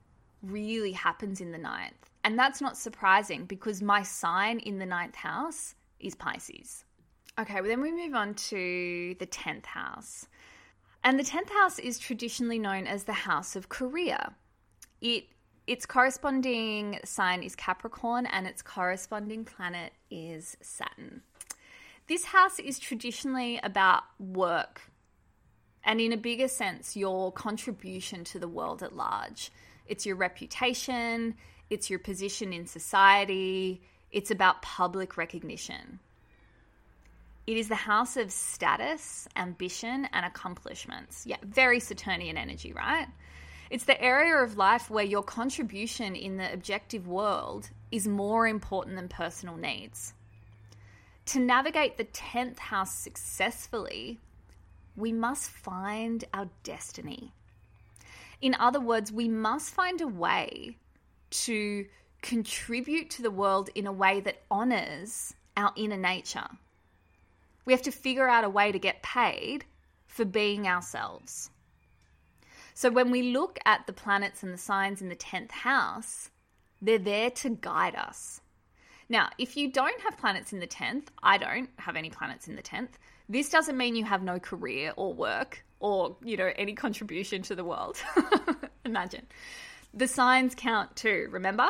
really 0.43 0.93
happens 0.93 1.41
in 1.41 1.51
the 1.51 1.57
ninth. 1.57 2.11
And 2.23 2.39
that's 2.39 2.61
not 2.61 2.77
surprising 2.77 3.47
because 3.47 3.81
my 3.81 4.03
sign 4.03 4.59
in 4.59 4.79
the 4.79 4.85
ninth 4.85 5.17
house 5.17 5.75
is 5.99 6.15
Pisces. 6.15 6.85
Okay, 7.39 7.55
well, 7.55 7.71
then 7.71 7.81
we 7.81 7.93
move 7.93 8.15
on 8.15 8.35
to 8.35 9.17
the 9.19 9.27
10th 9.27 9.65
house. 9.65 10.27
And 11.03 11.19
the 11.19 11.25
10th 11.25 11.51
house 11.51 11.79
is 11.79 11.99
traditionally 11.99 12.59
known 12.59 12.87
as 12.87 13.05
the 13.05 13.13
house 13.13 13.57
of 13.57 13.69
career. 13.69 14.19
It 15.01 15.25
its 15.67 15.87
corresponding 15.87 16.99
sign 17.05 17.45
is 17.45 17.55
Capricorn 17.55 18.27
and 18.27 18.47
its 18.47 18.61
corresponding 18.61 19.45
planet 19.45 19.93
is 20.11 20.57
Saturn. 20.61 21.23
This 22.09 22.25
house 22.25 22.59
is 22.59 22.81
traditionally 22.81 23.61
about 23.63 24.03
work 24.19 24.81
and, 25.85 26.01
in 26.01 26.13
a 26.13 26.17
bigger 26.17 26.49
sense, 26.49 26.97
your 26.97 27.31
contribution 27.31 28.25
to 28.25 28.41
the 28.41 28.49
world 28.49 28.83
at 28.83 28.97
large. 28.97 29.53
It's 29.87 30.05
your 30.05 30.17
reputation, 30.17 31.37
it's 31.71 31.89
your 31.89 32.01
position 32.01 32.53
in 32.53 32.67
society, 32.67 33.81
it's 34.11 34.33
about 34.33 34.63
public 34.63 35.17
recognition. 35.17 36.01
It 37.51 37.57
is 37.57 37.67
the 37.67 37.75
house 37.75 38.17
of 38.17 38.31
status, 38.31 39.27
ambition, 39.35 40.09
and 40.13 40.25
accomplishments. 40.25 41.27
Yeah, 41.27 41.39
very 41.43 41.81
Saturnian 41.81 42.37
energy, 42.37 42.73
right? 42.73 43.09
It's 43.71 43.87
the 43.87 44.01
area 44.01 44.37
of 44.37 44.57
life 44.57 44.89
where 44.89 45.05
your 45.05 45.25
contribution 45.25 46.15
in 46.15 46.37
the 46.37 46.53
objective 46.53 47.09
world 47.09 47.69
is 47.91 48.07
more 48.07 48.47
important 48.47 48.95
than 48.95 49.09
personal 49.09 49.57
needs. 49.57 50.15
To 51.27 51.41
navigate 51.41 51.97
the 51.97 52.05
10th 52.05 52.61
house 52.61 52.95
successfully, 52.95 54.21
we 54.95 55.11
must 55.11 55.51
find 55.51 56.25
our 56.33 56.49
destiny. 56.63 57.33
In 58.41 58.55
other 58.61 58.79
words, 58.79 59.11
we 59.11 59.27
must 59.27 59.75
find 59.75 60.01
a 60.01 60.07
way 60.07 60.77
to 61.31 61.85
contribute 62.23 63.11
to 63.11 63.23
the 63.23 63.31
world 63.33 63.71
in 63.75 63.89
a 63.89 63.93
way 63.93 64.21
that 64.21 64.43
honors 64.53 65.35
our 65.57 65.73
inner 65.75 65.97
nature. 65.97 66.47
We 67.65 67.73
have 67.73 67.83
to 67.83 67.93
figure 67.93 68.29
out 68.29 68.45
a 68.45 68.51
way 68.51 68.73
to 68.73 68.79
get 68.79 69.03
paid 69.03 69.65
for 70.07 70.25
being 70.25 70.67
ourselves. 70.67 71.51
So 72.75 72.91
when 72.91 73.11
we 73.11 73.33
look 73.33 73.59
at 73.67 73.87
the 73.87 73.93
planets 73.93 74.43
and 74.43 74.53
the 74.53 74.59
signs 74.59 75.03
in 75.03 75.09
the 75.09 75.17
10th 75.17 75.51
house, 75.51 76.31
they're 76.81 76.99
there 76.99 77.31
to 77.31 77.51
guide 77.51 77.95
us. 77.95 78.41
Now, 79.09 79.29
if 79.39 79.57
you 79.57 79.71
don't 79.71 80.01
have 80.03 80.17
planets 80.17 80.53
in 80.53 80.61
the 80.61 80.67
10th, 80.67 81.09
I 81.23 81.37
don't 81.37 81.69
have 81.79 81.97
any 81.97 82.11
planets 82.11 82.49
in 82.49 82.57
the 82.57 82.63
10th, 82.63 82.91
this 83.29 83.49
doesn't 83.49 83.77
mean 83.77 83.97
you 83.97 84.05
have 84.05 84.23
no 84.23 84.39
career 84.39 84.93
or 84.97 85.13
work 85.13 85.65
or, 85.81 86.17
you 86.25 86.37
know, 86.37 86.51
any 86.57 86.75
contribution 86.75 87.43
to 87.43 87.55
the 87.55 87.65
world. 87.65 87.97
Imagine. 88.85 89.27
The 89.93 90.07
signs 90.07 90.55
count 90.55 90.95
too, 90.97 91.29
remember? 91.31 91.69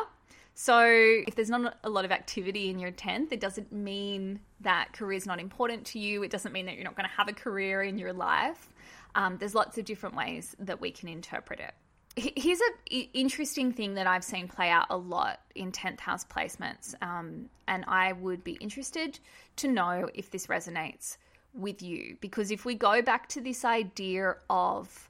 So 0.53 0.85
if 0.85 1.35
there's 1.35 1.49
not 1.49 1.77
a 1.83 1.89
lot 1.89 2.05
of 2.05 2.11
activity 2.11 2.69
in 2.69 2.77
your 2.77 2.91
10th, 2.91 3.31
it 3.31 3.39
doesn't 3.39 3.71
mean 3.71 4.39
that 4.59 4.89
career 4.93 5.17
is 5.17 5.25
not 5.25 5.39
important 5.39 5.85
to 5.87 5.99
you. 5.99 6.23
It 6.23 6.31
doesn't 6.31 6.51
mean 6.51 6.65
that 6.65 6.75
you're 6.75 6.83
not 6.83 6.95
going 6.95 7.07
to 7.07 7.15
have 7.15 7.27
a 7.27 7.33
career 7.33 7.81
in 7.83 7.97
your 7.97 8.13
life. 8.13 8.69
Um, 9.15 9.37
there's 9.37 9.55
lots 9.55 9.77
of 9.77 9.85
different 9.85 10.15
ways 10.15 10.55
that 10.59 10.79
we 10.79 10.91
can 10.91 11.09
interpret 11.09 11.59
it. 11.59 11.73
Here's 12.17 12.59
an 12.59 13.07
interesting 13.13 13.71
thing 13.71 13.93
that 13.93 14.05
I've 14.05 14.23
seen 14.23 14.49
play 14.49 14.69
out 14.69 14.87
a 14.89 14.97
lot 14.97 15.39
in 15.55 15.71
10th 15.71 16.01
house 16.01 16.25
placements, 16.25 16.93
um, 17.01 17.49
and 17.69 17.85
I 17.87 18.11
would 18.11 18.43
be 18.43 18.53
interested 18.53 19.17
to 19.57 19.69
know 19.69 20.09
if 20.13 20.29
this 20.29 20.47
resonates 20.47 21.15
with 21.53 21.81
you 21.81 22.17
because 22.21 22.51
if 22.51 22.65
we 22.65 22.75
go 22.75 23.01
back 23.01 23.27
to 23.29 23.41
this 23.41 23.63
idea 23.65 24.35
of 24.49 25.09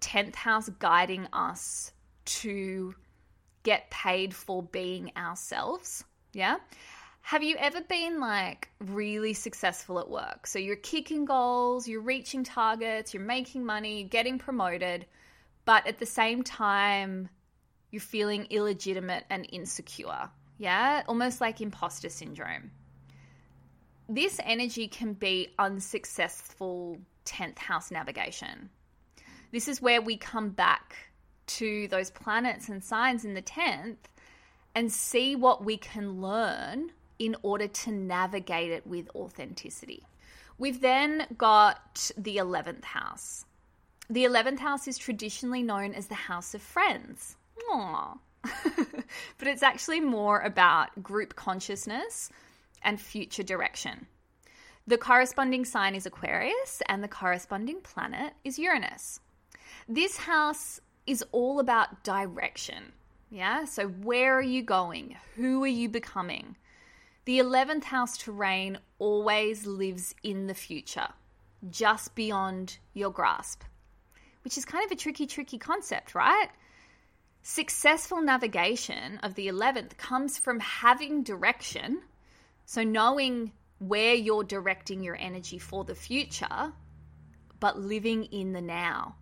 10th 0.00 0.34
house 0.36 0.68
guiding 0.78 1.26
us 1.32 1.92
to 2.24 2.94
get 3.66 3.90
paid 3.90 4.32
for 4.32 4.62
being 4.62 5.10
ourselves, 5.16 6.04
yeah? 6.32 6.56
Have 7.22 7.42
you 7.42 7.56
ever 7.58 7.80
been 7.80 8.20
like 8.20 8.68
really 8.78 9.34
successful 9.34 9.98
at 9.98 10.08
work? 10.08 10.46
So 10.46 10.60
you're 10.60 10.76
kicking 10.76 11.24
goals, 11.24 11.88
you're 11.88 12.00
reaching 12.00 12.44
targets, 12.44 13.12
you're 13.12 13.24
making 13.24 13.66
money, 13.66 14.04
getting 14.04 14.38
promoted, 14.38 15.04
but 15.64 15.84
at 15.88 15.98
the 15.98 16.06
same 16.06 16.44
time, 16.44 17.28
you're 17.90 18.00
feeling 18.00 18.46
illegitimate 18.50 19.24
and 19.30 19.48
insecure. 19.50 20.30
Yeah, 20.58 21.02
almost 21.08 21.40
like 21.40 21.60
imposter 21.60 22.08
syndrome. 22.08 22.70
This 24.08 24.38
energy 24.44 24.86
can 24.86 25.14
be 25.14 25.48
unsuccessful 25.58 26.98
10th 27.24 27.58
house 27.58 27.90
navigation. 27.90 28.70
This 29.50 29.66
is 29.66 29.82
where 29.82 30.00
we 30.00 30.16
come 30.16 30.50
back 30.50 30.94
to 31.46 31.88
those 31.88 32.10
planets 32.10 32.68
and 32.68 32.82
signs 32.82 33.24
in 33.24 33.34
the 33.34 33.42
10th 33.42 33.96
and 34.74 34.92
see 34.92 35.34
what 35.34 35.64
we 35.64 35.76
can 35.76 36.20
learn 36.20 36.92
in 37.18 37.36
order 37.42 37.66
to 37.66 37.90
navigate 37.90 38.70
it 38.70 38.86
with 38.86 39.08
authenticity. 39.14 40.06
We've 40.58 40.80
then 40.80 41.26
got 41.36 42.10
the 42.16 42.36
11th 42.36 42.84
house. 42.84 43.44
The 44.08 44.24
11th 44.24 44.58
house 44.58 44.86
is 44.86 44.98
traditionally 44.98 45.62
known 45.62 45.92
as 45.94 46.06
the 46.06 46.14
house 46.14 46.54
of 46.54 46.62
friends. 46.62 47.36
Aww. 47.70 48.18
but 48.42 49.48
it's 49.48 49.62
actually 49.62 50.00
more 50.00 50.40
about 50.40 51.02
group 51.02 51.34
consciousness 51.34 52.30
and 52.82 53.00
future 53.00 53.42
direction. 53.42 54.06
The 54.86 54.98
corresponding 54.98 55.64
sign 55.64 55.96
is 55.96 56.06
Aquarius, 56.06 56.80
and 56.88 57.02
the 57.02 57.08
corresponding 57.08 57.80
planet 57.80 58.34
is 58.44 58.58
Uranus. 58.58 59.18
This 59.88 60.16
house 60.16 60.80
is 61.06 61.24
all 61.32 61.60
about 61.60 62.04
direction. 62.04 62.92
Yeah, 63.30 63.64
so 63.64 63.88
where 63.88 64.36
are 64.36 64.42
you 64.42 64.62
going? 64.62 65.16
Who 65.34 65.62
are 65.64 65.68
you 65.68 65.88
becoming? 65.88 66.56
The 67.24 67.40
11th 67.40 67.84
house 67.84 68.16
terrain 68.16 68.78
always 68.98 69.66
lives 69.66 70.14
in 70.22 70.46
the 70.46 70.54
future, 70.54 71.08
just 71.68 72.14
beyond 72.14 72.78
your 72.94 73.10
grasp, 73.10 73.62
which 74.44 74.56
is 74.56 74.64
kind 74.64 74.84
of 74.84 74.92
a 74.92 74.96
tricky, 74.96 75.26
tricky 75.26 75.58
concept, 75.58 76.14
right? 76.14 76.48
Successful 77.42 78.22
navigation 78.22 79.18
of 79.24 79.34
the 79.34 79.48
11th 79.48 79.96
comes 79.96 80.38
from 80.38 80.60
having 80.60 81.24
direction, 81.24 82.00
so 82.64 82.84
knowing 82.84 83.52
where 83.78 84.14
you're 84.14 84.44
directing 84.44 85.02
your 85.02 85.16
energy 85.16 85.58
for 85.58 85.84
the 85.84 85.94
future, 85.94 86.72
but 87.58 87.78
living 87.78 88.24
in 88.24 88.52
the 88.52 88.60
now. 88.60 89.16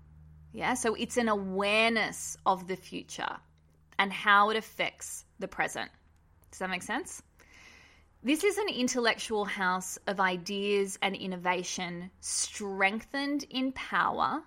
Yeah, 0.54 0.74
so 0.74 0.94
it's 0.94 1.16
an 1.16 1.28
awareness 1.28 2.36
of 2.46 2.68
the 2.68 2.76
future 2.76 3.36
and 3.98 4.12
how 4.12 4.50
it 4.50 4.56
affects 4.56 5.24
the 5.40 5.48
present. 5.48 5.90
Does 6.52 6.60
that 6.60 6.70
make 6.70 6.84
sense? 6.84 7.22
This 8.22 8.44
is 8.44 8.56
an 8.56 8.68
intellectual 8.68 9.44
house 9.44 9.98
of 10.06 10.20
ideas 10.20 10.96
and 11.02 11.16
innovation 11.16 12.08
strengthened 12.20 13.44
in 13.50 13.72
power 13.72 14.44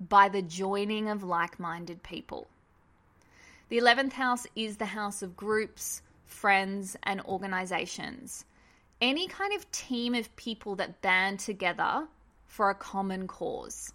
by 0.00 0.30
the 0.30 0.40
joining 0.40 1.10
of 1.10 1.22
like 1.22 1.60
minded 1.60 2.02
people. 2.02 2.48
The 3.68 3.78
11th 3.78 4.14
house 4.14 4.46
is 4.56 4.78
the 4.78 4.86
house 4.86 5.22
of 5.22 5.36
groups, 5.36 6.00
friends, 6.24 6.96
and 7.02 7.20
organizations. 7.20 8.46
Any 9.02 9.28
kind 9.28 9.52
of 9.52 9.70
team 9.72 10.14
of 10.14 10.34
people 10.36 10.74
that 10.76 11.02
band 11.02 11.38
together 11.38 12.08
for 12.46 12.70
a 12.70 12.74
common 12.74 13.26
cause. 13.26 13.92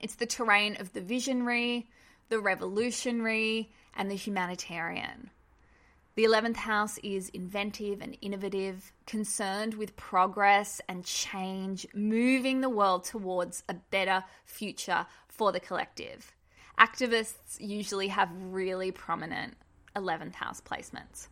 It's 0.00 0.14
the 0.14 0.26
terrain 0.26 0.76
of 0.80 0.92
the 0.92 1.00
visionary, 1.00 1.88
the 2.28 2.40
revolutionary, 2.40 3.70
and 3.94 4.10
the 4.10 4.16
humanitarian. 4.16 5.30
The 6.14 6.24
11th 6.24 6.56
house 6.56 6.98
is 7.02 7.30
inventive 7.30 8.02
and 8.02 8.16
innovative, 8.20 8.92
concerned 9.06 9.74
with 9.74 9.96
progress 9.96 10.80
and 10.88 11.04
change, 11.04 11.86
moving 11.94 12.60
the 12.60 12.68
world 12.68 13.04
towards 13.04 13.62
a 13.68 13.74
better 13.74 14.24
future 14.44 15.06
for 15.28 15.52
the 15.52 15.60
collective 15.60 16.34
activists 16.78 17.58
usually 17.60 18.08
have 18.08 18.28
really 18.34 18.90
prominent 18.90 19.54
11th 19.96 20.34
house 20.34 20.60
placements. 20.60 21.28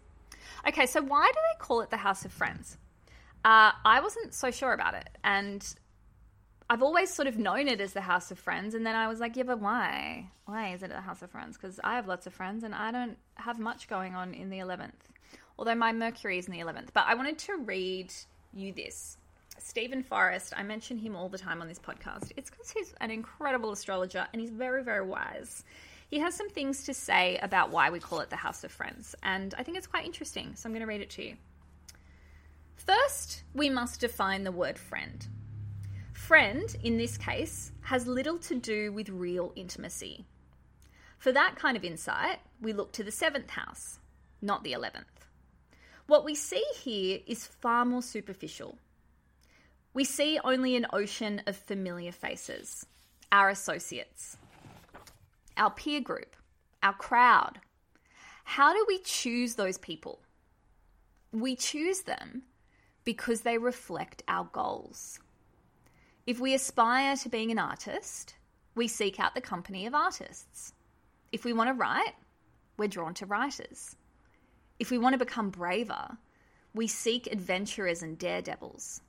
Okay, 0.66 0.86
so 0.86 1.02
why 1.02 1.26
do 1.26 1.34
they 1.34 1.64
call 1.64 1.80
it 1.80 1.90
the 1.90 1.96
House 1.96 2.24
of 2.24 2.32
Friends? 2.32 2.76
Uh, 3.44 3.72
I 3.84 4.00
wasn't 4.00 4.34
so 4.34 4.50
sure 4.50 4.72
about 4.72 4.94
it. 4.94 5.08
And 5.24 5.66
I've 6.70 6.84
always 6.84 7.12
sort 7.12 7.26
of 7.26 7.36
known 7.36 7.66
it 7.66 7.80
as 7.80 7.94
the 7.94 8.00
House 8.00 8.30
of 8.30 8.38
Friends. 8.38 8.74
And 8.74 8.86
then 8.86 8.94
I 8.94 9.08
was 9.08 9.18
like, 9.18 9.36
yeah, 9.36 9.42
but 9.42 9.60
why? 9.60 10.30
Why 10.44 10.72
is 10.72 10.84
it 10.84 10.90
the 10.90 11.00
House 11.00 11.20
of 11.20 11.30
Friends? 11.32 11.56
Because 11.56 11.80
I 11.82 11.96
have 11.96 12.06
lots 12.06 12.28
of 12.28 12.32
friends 12.32 12.62
and 12.62 12.72
I 12.72 12.92
don't 12.92 13.18
have 13.34 13.58
much 13.58 13.88
going 13.88 14.14
on 14.14 14.34
in 14.34 14.50
the 14.50 14.58
11th. 14.58 14.92
Although 15.58 15.74
my 15.74 15.92
Mercury 15.92 16.38
is 16.38 16.46
in 16.46 16.52
the 16.52 16.60
11th. 16.60 16.90
But 16.92 17.06
I 17.08 17.16
wanted 17.16 17.38
to 17.38 17.56
read 17.56 18.12
you 18.52 18.72
this. 18.72 19.18
Steven 19.58 20.04
Forrest, 20.04 20.52
I 20.56 20.62
mention 20.62 20.96
him 20.96 21.16
all 21.16 21.28
the 21.28 21.38
time 21.38 21.60
on 21.60 21.66
this 21.66 21.80
podcast. 21.80 22.30
It's 22.36 22.50
because 22.50 22.70
he's 22.70 22.94
an 23.00 23.10
incredible 23.10 23.72
astrologer 23.72 24.28
and 24.32 24.40
he's 24.40 24.50
very, 24.50 24.84
very 24.84 25.04
wise. 25.04 25.64
He 26.08 26.20
has 26.20 26.36
some 26.36 26.50
things 26.50 26.84
to 26.84 26.94
say 26.94 27.38
about 27.42 27.70
why 27.70 27.90
we 27.90 27.98
call 27.98 28.20
it 28.20 28.30
the 28.30 28.36
House 28.36 28.64
of 28.64 28.72
Friends, 28.72 29.14
and 29.22 29.54
I 29.56 29.62
think 29.62 29.76
it's 29.76 29.86
quite 29.86 30.04
interesting, 30.04 30.56
so 30.56 30.66
I'm 30.66 30.72
going 30.72 30.80
to 30.80 30.88
read 30.88 31.02
it 31.02 31.10
to 31.10 31.24
you. 31.24 31.36
First, 32.74 33.44
we 33.54 33.70
must 33.70 34.00
define 34.00 34.42
the 34.42 34.50
word 34.50 34.76
friend. 34.76 35.24
Friend, 36.30 36.76
in 36.84 36.96
this 36.96 37.18
case, 37.18 37.72
has 37.80 38.06
little 38.06 38.38
to 38.38 38.54
do 38.54 38.92
with 38.92 39.08
real 39.08 39.52
intimacy. 39.56 40.24
For 41.18 41.32
that 41.32 41.56
kind 41.56 41.76
of 41.76 41.82
insight, 41.82 42.38
we 42.60 42.72
look 42.72 42.92
to 42.92 43.02
the 43.02 43.10
seventh 43.10 43.50
house, 43.50 43.98
not 44.40 44.62
the 44.62 44.70
eleventh. 44.70 45.26
What 46.06 46.24
we 46.24 46.36
see 46.36 46.62
here 46.84 47.18
is 47.26 47.48
far 47.48 47.84
more 47.84 48.00
superficial 48.00 48.78
we 49.92 50.04
see 50.04 50.38
only 50.44 50.76
an 50.76 50.86
ocean 50.92 51.42
of 51.48 51.56
familiar 51.56 52.12
faces 52.12 52.86
our 53.32 53.48
associates, 53.48 54.36
our 55.56 55.72
peer 55.72 56.00
group, 56.00 56.36
our 56.80 56.92
crowd. 56.92 57.58
How 58.44 58.72
do 58.72 58.84
we 58.86 59.00
choose 59.00 59.56
those 59.56 59.78
people? 59.78 60.20
We 61.32 61.56
choose 61.56 62.02
them 62.02 62.42
because 63.02 63.40
they 63.40 63.58
reflect 63.58 64.22
our 64.28 64.48
goals. 64.52 65.18
If 66.30 66.38
we 66.38 66.54
aspire 66.54 67.16
to 67.16 67.28
being 67.28 67.50
an 67.50 67.58
artist, 67.58 68.36
we 68.76 68.86
seek 68.86 69.18
out 69.18 69.34
the 69.34 69.40
company 69.40 69.84
of 69.86 69.96
artists. 69.96 70.72
If 71.32 71.44
we 71.44 71.52
want 71.52 71.70
to 71.70 71.74
write, 71.74 72.14
we're 72.76 72.86
drawn 72.86 73.14
to 73.14 73.26
writers. 73.26 73.96
If 74.78 74.92
we 74.92 74.98
want 74.98 75.14
to 75.14 75.18
become 75.18 75.50
braver, 75.50 76.16
we 76.72 76.86
seek 76.86 77.26
adventurers 77.26 78.04
and 78.04 78.16
daredevils. 78.16 79.00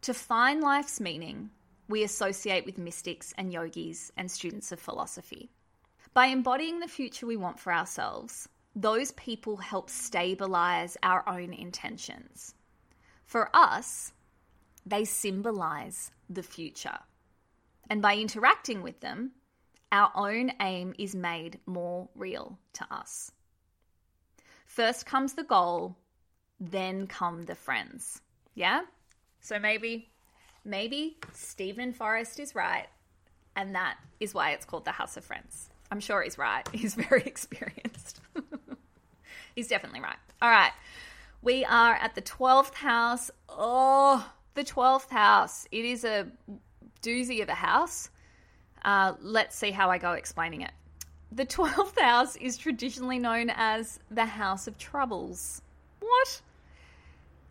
To 0.00 0.14
find 0.14 0.62
life's 0.62 0.98
meaning, 0.98 1.50
we 1.90 2.04
associate 2.04 2.64
with 2.64 2.78
mystics 2.78 3.34
and 3.36 3.52
yogis 3.52 4.10
and 4.16 4.30
students 4.30 4.72
of 4.72 4.80
philosophy. 4.80 5.50
By 6.14 6.28
embodying 6.28 6.80
the 6.80 6.88
future 6.88 7.26
we 7.26 7.36
want 7.36 7.60
for 7.60 7.70
ourselves, 7.70 8.48
those 8.74 9.12
people 9.12 9.58
help 9.58 9.90
stabilize 9.90 10.96
our 11.02 11.22
own 11.28 11.52
intentions. 11.52 12.54
For 13.26 13.54
us, 13.54 14.14
they 14.86 15.04
symbolize 15.04 16.10
the 16.30 16.42
future. 16.42 16.98
And 17.90 18.00
by 18.00 18.16
interacting 18.16 18.82
with 18.82 19.00
them, 19.00 19.32
our 19.92 20.12
own 20.14 20.52
aim 20.60 20.94
is 20.98 21.14
made 21.14 21.58
more 21.66 22.08
real 22.14 22.58
to 22.74 22.86
us. 22.90 23.32
First 24.64 25.04
comes 25.04 25.32
the 25.32 25.42
goal, 25.42 25.96
then 26.60 27.08
come 27.08 27.42
the 27.42 27.56
friends. 27.56 28.20
Yeah? 28.54 28.82
So 29.40 29.58
maybe, 29.58 30.08
maybe 30.64 31.16
Steven 31.34 31.92
Forrest 31.92 32.38
is 32.38 32.54
right, 32.54 32.86
and 33.56 33.74
that 33.74 33.96
is 34.20 34.32
why 34.32 34.52
it's 34.52 34.64
called 34.64 34.84
the 34.84 34.92
House 34.92 35.16
of 35.16 35.24
Friends. 35.24 35.70
I'm 35.90 36.00
sure 36.00 36.22
he's 36.22 36.38
right. 36.38 36.68
He's 36.72 36.94
very 36.94 37.22
experienced. 37.26 38.20
he's 39.56 39.66
definitely 39.66 40.00
right. 40.00 40.16
All 40.40 40.50
right. 40.50 40.72
We 41.42 41.64
are 41.64 41.94
at 41.94 42.14
the 42.14 42.22
12th 42.22 42.74
house. 42.74 43.30
Oh, 43.48 44.30
the 44.54 44.64
12th 44.64 45.10
house. 45.10 45.66
It 45.70 45.84
is 45.84 46.04
a 46.04 46.26
doozy 47.02 47.42
of 47.42 47.48
a 47.48 47.54
house. 47.54 48.10
Uh, 48.84 49.14
let's 49.20 49.56
see 49.56 49.70
how 49.70 49.90
I 49.90 49.98
go 49.98 50.12
explaining 50.12 50.62
it. 50.62 50.72
The 51.32 51.46
12th 51.46 51.98
house 52.00 52.36
is 52.36 52.56
traditionally 52.56 53.18
known 53.18 53.50
as 53.50 54.00
the 54.10 54.24
House 54.24 54.66
of 54.66 54.78
Troubles. 54.78 55.62
What? 56.00 56.40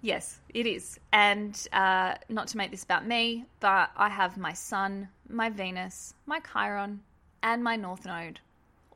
Yes, 0.02 0.40
it 0.54 0.66
is. 0.66 1.00
And 1.12 1.68
uh, 1.74 2.16
not 2.30 2.48
to 2.48 2.58
make 2.58 2.72
this 2.72 2.84
about 2.84 3.06
me, 3.06 3.46
but 3.60 3.92
I 3.96 4.10
have 4.10 4.38
my 4.38 4.54
Sun, 4.54 5.10
my 5.28 5.50
Venus, 5.50 6.14
my 6.26 6.40
Chiron, 6.40 7.02
and 7.44 7.64
my 7.64 7.76
North 7.76 8.06
Node 8.06 8.40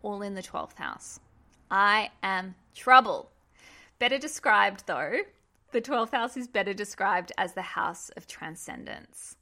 all 0.02 0.22
in 0.22 0.36
the 0.36 0.44
12th 0.44 0.76
house. 0.76 1.20
I 1.72 2.12
am 2.22 2.56
trouble. 2.76 3.30
Better 4.00 4.18
described, 4.18 4.84
though, 4.86 5.20
The 5.73 5.81
12th 5.81 6.12
house 6.12 6.38
is 6.38 6.47
better 6.47 6.75
described 6.75 7.31
as 7.36 7.53
the 7.53 7.63
house 7.63 8.09
of 8.09 8.27
transcendence. 8.27 9.36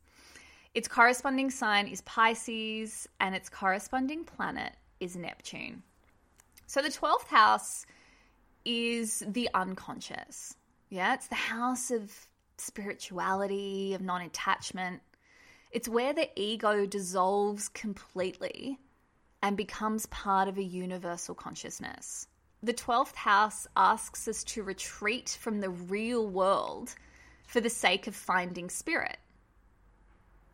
Its 0.73 0.87
corresponding 0.87 1.49
sign 1.49 1.87
is 1.87 1.99
Pisces, 2.03 3.05
and 3.19 3.35
its 3.35 3.49
corresponding 3.49 4.23
planet 4.23 4.77
is 5.01 5.17
Neptune. 5.17 5.83
So 6.67 6.81
the 6.81 6.87
12th 6.87 7.27
house 7.27 7.85
is 8.63 9.21
the 9.27 9.49
unconscious. 9.53 10.55
Yeah, 10.89 11.15
it's 11.15 11.27
the 11.27 11.35
house 11.35 11.91
of 11.91 12.09
spirituality, 12.57 13.93
of 13.93 13.99
non 13.99 14.21
attachment. 14.21 15.01
It's 15.71 15.89
where 15.89 16.13
the 16.13 16.29
ego 16.37 16.85
dissolves 16.85 17.67
completely 17.67 18.79
and 19.43 19.57
becomes 19.57 20.05
part 20.05 20.47
of 20.47 20.57
a 20.57 20.63
universal 20.63 21.35
consciousness. 21.35 22.25
The 22.63 22.73
12th 22.73 23.15
house 23.15 23.65
asks 23.75 24.27
us 24.27 24.43
to 24.43 24.61
retreat 24.61 25.35
from 25.41 25.61
the 25.61 25.71
real 25.71 26.27
world 26.27 26.93
for 27.47 27.59
the 27.59 27.71
sake 27.71 28.05
of 28.05 28.15
finding 28.15 28.69
spirit. 28.69 29.17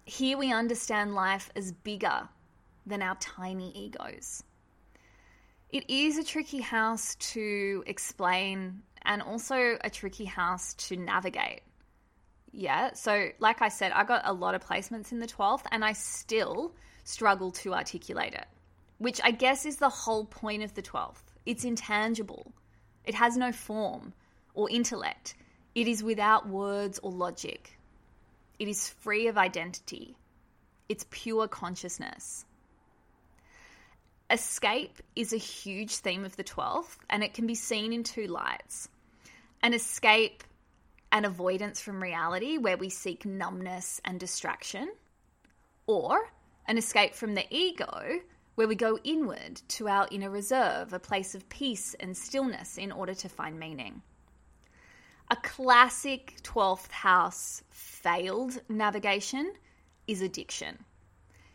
Here 0.05 0.37
we 0.37 0.53
understand 0.53 1.15
life 1.15 1.49
as 1.53 1.73
bigger 1.73 2.29
than 2.85 3.01
our 3.01 3.15
tiny 3.15 3.71
egos. 3.77 4.41
It 5.69 5.89
is 5.89 6.17
a 6.17 6.23
tricky 6.23 6.61
house 6.61 7.15
to 7.33 7.83
explain 7.85 8.83
and 9.01 9.21
also 9.21 9.77
a 9.81 9.89
tricky 9.89 10.23
house 10.23 10.75
to 10.75 10.95
navigate. 10.95 11.61
Yeah, 12.53 12.93
so 12.93 13.31
like 13.39 13.61
I 13.61 13.67
said, 13.67 13.91
I 13.91 14.05
got 14.05 14.21
a 14.23 14.31
lot 14.31 14.55
of 14.55 14.65
placements 14.65 15.11
in 15.11 15.19
the 15.19 15.27
12th 15.27 15.65
and 15.73 15.83
I 15.83 15.91
still 15.91 16.73
struggle 17.03 17.51
to 17.51 17.73
articulate 17.73 18.33
it, 18.33 18.47
which 18.97 19.19
I 19.21 19.31
guess 19.31 19.65
is 19.65 19.75
the 19.75 19.89
whole 19.89 20.23
point 20.23 20.63
of 20.63 20.73
the 20.73 20.81
12th. 20.81 21.33
It's 21.47 21.63
intangible, 21.63 22.51
it 23.05 23.15
has 23.15 23.37
no 23.37 23.53
form 23.53 24.11
or 24.53 24.69
intellect, 24.69 25.33
it 25.75 25.87
is 25.87 26.03
without 26.03 26.49
words 26.49 26.99
or 27.01 27.09
logic, 27.09 27.79
it 28.59 28.67
is 28.67 28.89
free 28.89 29.27
of 29.27 29.37
identity, 29.37 30.17
it's 30.89 31.05
pure 31.09 31.47
consciousness. 31.47 32.43
Escape 34.29 35.01
is 35.15 35.31
a 35.31 35.37
huge 35.37 35.95
theme 35.95 36.25
of 36.25 36.35
the 36.35 36.43
12th, 36.43 36.97
and 37.09 37.23
it 37.23 37.33
can 37.33 37.47
be 37.47 37.55
seen 37.55 37.93
in 37.93 38.03
two 38.03 38.27
lights. 38.27 38.89
An 39.63 39.73
escape 39.73 40.43
and 41.13 41.25
avoidance 41.25 41.79
from 41.79 42.03
reality, 42.03 42.57
where 42.57 42.75
we 42.75 42.89
seek 42.89 43.25
numbness 43.25 44.01
and 44.03 44.19
distraction, 44.19 44.91
or 45.85 46.29
an 46.65 46.77
escape 46.77 47.15
from 47.15 47.35
the 47.35 47.45
ego, 47.49 48.19
where 48.57 48.67
we 48.67 48.73
go 48.73 48.97
inward 49.03 49.61
to 49.67 49.87
our 49.87 50.07
inner 50.09 50.31
reserve, 50.31 50.91
a 50.91 50.99
place 50.99 51.35
of 51.35 51.47
peace 51.47 51.95
and 51.99 52.17
stillness 52.17 52.77
in 52.77 52.91
order 52.91 53.13
to 53.13 53.29
find 53.29 53.59
meaning. 53.59 54.01
A 55.29 55.35
classic 55.35 56.35
12th 56.41 56.91
house 56.91 57.61
failed 57.69 58.59
navigation 58.67 59.53
is 60.07 60.23
addiction 60.23 60.83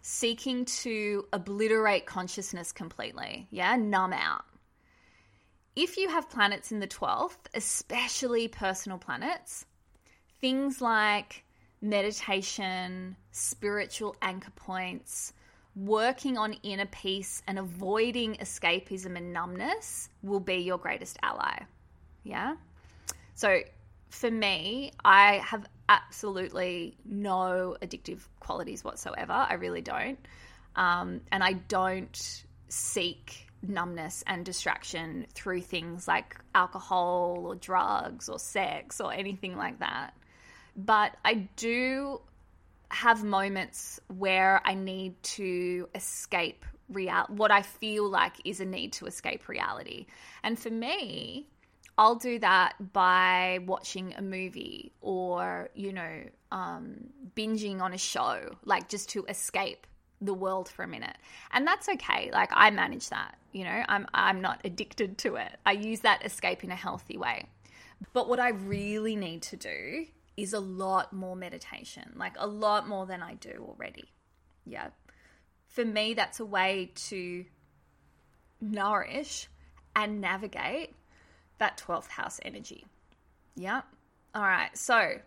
seeking 0.02 0.64
to 0.64 1.26
obliterate 1.32 2.06
consciousness 2.06 2.72
completely, 2.72 3.46
yeah, 3.50 3.76
numb 3.76 4.12
out. 4.12 4.44
If 5.74 5.96
you 5.96 6.08
have 6.08 6.28
planets 6.28 6.70
in 6.70 6.80
the 6.80 6.88
12th, 6.88 7.38
especially 7.54 8.48
personal 8.48 8.98
planets, 8.98 9.64
things 10.40 10.80
like 10.80 11.44
meditation, 11.80 13.16
spiritual 13.30 14.16
anchor 14.20 14.50
points, 14.54 15.32
working 15.74 16.36
on 16.36 16.54
inner 16.62 16.86
peace 16.86 17.42
and 17.46 17.58
avoiding 17.58 18.34
escapism 18.36 19.16
and 19.16 19.32
numbness 19.32 20.08
will 20.22 20.40
be 20.40 20.56
your 20.56 20.78
greatest 20.78 21.18
ally. 21.22 21.58
Yeah? 22.24 22.56
So 23.34 23.60
for 24.10 24.30
me, 24.30 24.92
I 25.04 25.36
have 25.38 25.66
absolutely 25.88 26.96
no 27.04 27.76
addictive 27.82 28.20
qualities 28.40 28.84
whatsoever. 28.84 29.32
I 29.32 29.54
really 29.54 29.80
don't. 29.80 30.18
Um, 30.76 31.22
and 31.30 31.42
I 31.42 31.54
don't 31.54 32.44
seek 32.68 33.48
numbness 33.62 34.24
and 34.26 34.44
distraction 34.44 35.26
through 35.34 35.62
things 35.62 36.08
like 36.08 36.36
alcohol 36.54 37.44
or 37.46 37.54
drugs 37.54 38.28
or 38.28 38.38
sex 38.38 39.00
or 39.00 39.12
anything 39.12 39.56
like 39.56 39.78
that. 39.78 40.14
But 40.76 41.16
I 41.24 41.48
do 41.56 42.20
have 42.92 43.24
moments 43.24 43.98
where 44.18 44.60
I 44.64 44.74
need 44.74 45.20
to 45.22 45.88
escape 45.94 46.64
real 46.90 47.24
what 47.28 47.50
I 47.50 47.62
feel 47.62 48.08
like 48.08 48.34
is 48.44 48.60
a 48.60 48.64
need 48.64 48.92
to 48.94 49.06
escape 49.06 49.48
reality. 49.48 50.06
And 50.42 50.58
for 50.58 50.70
me, 50.70 51.48
I'll 51.96 52.16
do 52.16 52.38
that 52.40 52.92
by 52.92 53.60
watching 53.66 54.14
a 54.16 54.22
movie 54.22 54.92
or, 55.00 55.70
you 55.74 55.92
know, 55.92 56.22
um, 56.50 57.08
binging 57.34 57.80
on 57.80 57.92
a 57.92 57.98
show, 57.98 58.56
like 58.64 58.88
just 58.88 59.08
to 59.10 59.24
escape 59.26 59.86
the 60.20 60.34
world 60.34 60.68
for 60.68 60.82
a 60.82 60.88
minute. 60.88 61.16
And 61.52 61.66
that's 61.66 61.88
okay. 61.88 62.30
Like 62.32 62.50
I 62.52 62.70
manage 62.70 63.08
that, 63.08 63.36
you 63.52 63.64
know, 63.64 63.82
I'm, 63.88 64.06
I'm 64.14 64.40
not 64.40 64.60
addicted 64.64 65.18
to 65.18 65.36
it. 65.36 65.56
I 65.66 65.72
use 65.72 66.00
that 66.00 66.24
escape 66.24 66.62
in 66.64 66.70
a 66.70 66.76
healthy 66.76 67.16
way. 67.16 67.46
But 68.12 68.28
what 68.28 68.40
I 68.40 68.50
really 68.50 69.16
need 69.16 69.42
to 69.42 69.56
do 69.56 70.06
is 70.36 70.52
a 70.52 70.60
lot 70.60 71.12
more 71.12 71.36
meditation, 71.36 72.12
like 72.16 72.34
a 72.38 72.46
lot 72.46 72.88
more 72.88 73.06
than 73.06 73.22
I 73.22 73.34
do 73.34 73.64
already. 73.68 74.04
Yeah. 74.64 74.88
For 75.68 75.84
me, 75.84 76.14
that's 76.14 76.40
a 76.40 76.44
way 76.44 76.92
to 77.08 77.44
nourish 78.60 79.48
and 79.94 80.20
navigate 80.20 80.94
that 81.58 81.76
12th 81.76 82.08
house 82.08 82.40
energy. 82.44 82.86
Yeah. 83.56 83.82
All 84.34 84.42
right. 84.42 84.76
So 84.76 85.18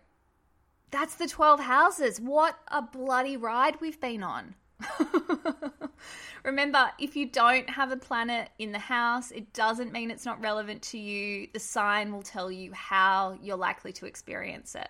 that's 0.90 1.16
the 1.16 1.28
12 1.28 1.60
houses. 1.60 2.20
What 2.20 2.58
a 2.68 2.82
bloody 2.82 3.36
ride 3.36 3.80
we've 3.80 4.00
been 4.00 4.22
on. 4.22 4.54
Remember, 6.44 6.90
if 6.98 7.16
you 7.16 7.26
don't 7.26 7.68
have 7.68 7.90
a 7.90 7.96
planet 7.96 8.50
in 8.58 8.72
the 8.72 8.78
house, 8.78 9.30
it 9.30 9.52
doesn't 9.52 9.92
mean 9.92 10.10
it's 10.10 10.24
not 10.24 10.40
relevant 10.40 10.82
to 10.82 10.98
you. 10.98 11.48
The 11.52 11.58
sign 11.58 12.12
will 12.12 12.22
tell 12.22 12.50
you 12.50 12.72
how 12.72 13.36
you're 13.42 13.56
likely 13.56 13.92
to 13.94 14.06
experience 14.06 14.74
it. 14.74 14.88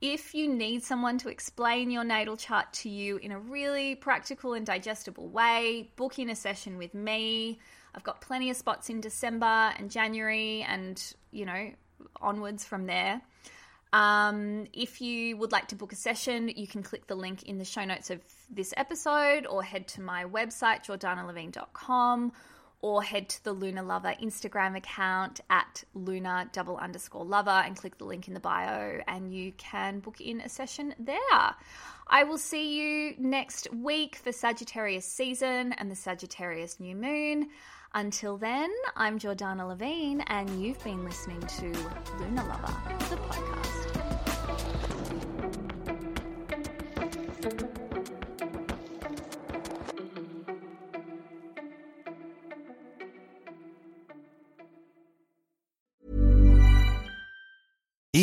If 0.00 0.34
you 0.34 0.48
need 0.48 0.82
someone 0.84 1.18
to 1.18 1.28
explain 1.28 1.90
your 1.90 2.04
natal 2.04 2.36
chart 2.36 2.72
to 2.74 2.90
you 2.90 3.16
in 3.16 3.32
a 3.32 3.38
really 3.38 3.94
practical 3.94 4.52
and 4.52 4.66
digestible 4.66 5.28
way, 5.28 5.90
book 5.96 6.18
in 6.18 6.28
a 6.30 6.36
session 6.36 6.76
with 6.76 6.94
me. 6.94 7.58
I've 7.94 8.04
got 8.04 8.20
plenty 8.20 8.50
of 8.50 8.56
spots 8.56 8.90
in 8.90 9.00
December 9.00 9.72
and 9.78 9.90
January 9.90 10.62
and, 10.68 11.02
you 11.30 11.46
know, 11.46 11.70
onwards 12.20 12.64
from 12.64 12.86
there. 12.86 13.22
Um, 13.94 14.66
if 14.72 15.00
you 15.00 15.36
would 15.36 15.52
like 15.52 15.68
to 15.68 15.76
book 15.76 15.92
a 15.92 15.96
session, 15.96 16.48
you 16.48 16.66
can 16.66 16.82
click 16.82 17.06
the 17.06 17.14
link 17.14 17.44
in 17.44 17.58
the 17.58 17.64
show 17.64 17.84
notes 17.84 18.10
of 18.10 18.20
this 18.50 18.74
episode 18.76 19.46
or 19.46 19.62
head 19.62 19.86
to 19.88 20.00
my 20.00 20.24
website, 20.24 20.84
jordanalevine.com 20.84 22.32
or 22.80 23.04
head 23.04 23.28
to 23.28 23.44
the 23.44 23.52
Luna 23.52 23.84
Lover 23.84 24.12
Instagram 24.20 24.76
account 24.76 25.40
at 25.48 25.84
Luna 25.94 26.50
double 26.52 26.76
underscore 26.76 27.24
lover 27.24 27.62
and 27.64 27.76
click 27.76 27.96
the 27.98 28.04
link 28.04 28.26
in 28.26 28.34
the 28.34 28.40
bio 28.40 29.00
and 29.06 29.32
you 29.32 29.52
can 29.52 30.00
book 30.00 30.20
in 30.20 30.40
a 30.40 30.48
session 30.48 30.92
there. 30.98 31.54
I 32.08 32.24
will 32.24 32.36
see 32.36 32.74
you 32.76 33.14
next 33.16 33.72
week 33.72 34.16
for 34.16 34.32
Sagittarius 34.32 35.06
season 35.06 35.72
and 35.72 35.88
the 35.88 35.96
Sagittarius 35.96 36.80
new 36.80 36.96
moon. 36.96 37.48
Until 37.94 38.38
then, 38.38 38.72
I'm 38.96 39.20
Jordana 39.20 39.68
Levine, 39.68 40.22
and 40.22 40.60
you've 40.60 40.82
been 40.82 41.04
listening 41.04 41.40
to 41.40 41.66
Luna 42.18 42.44
Lover, 42.44 42.74
the 43.08 43.16
podcast. 43.18 43.43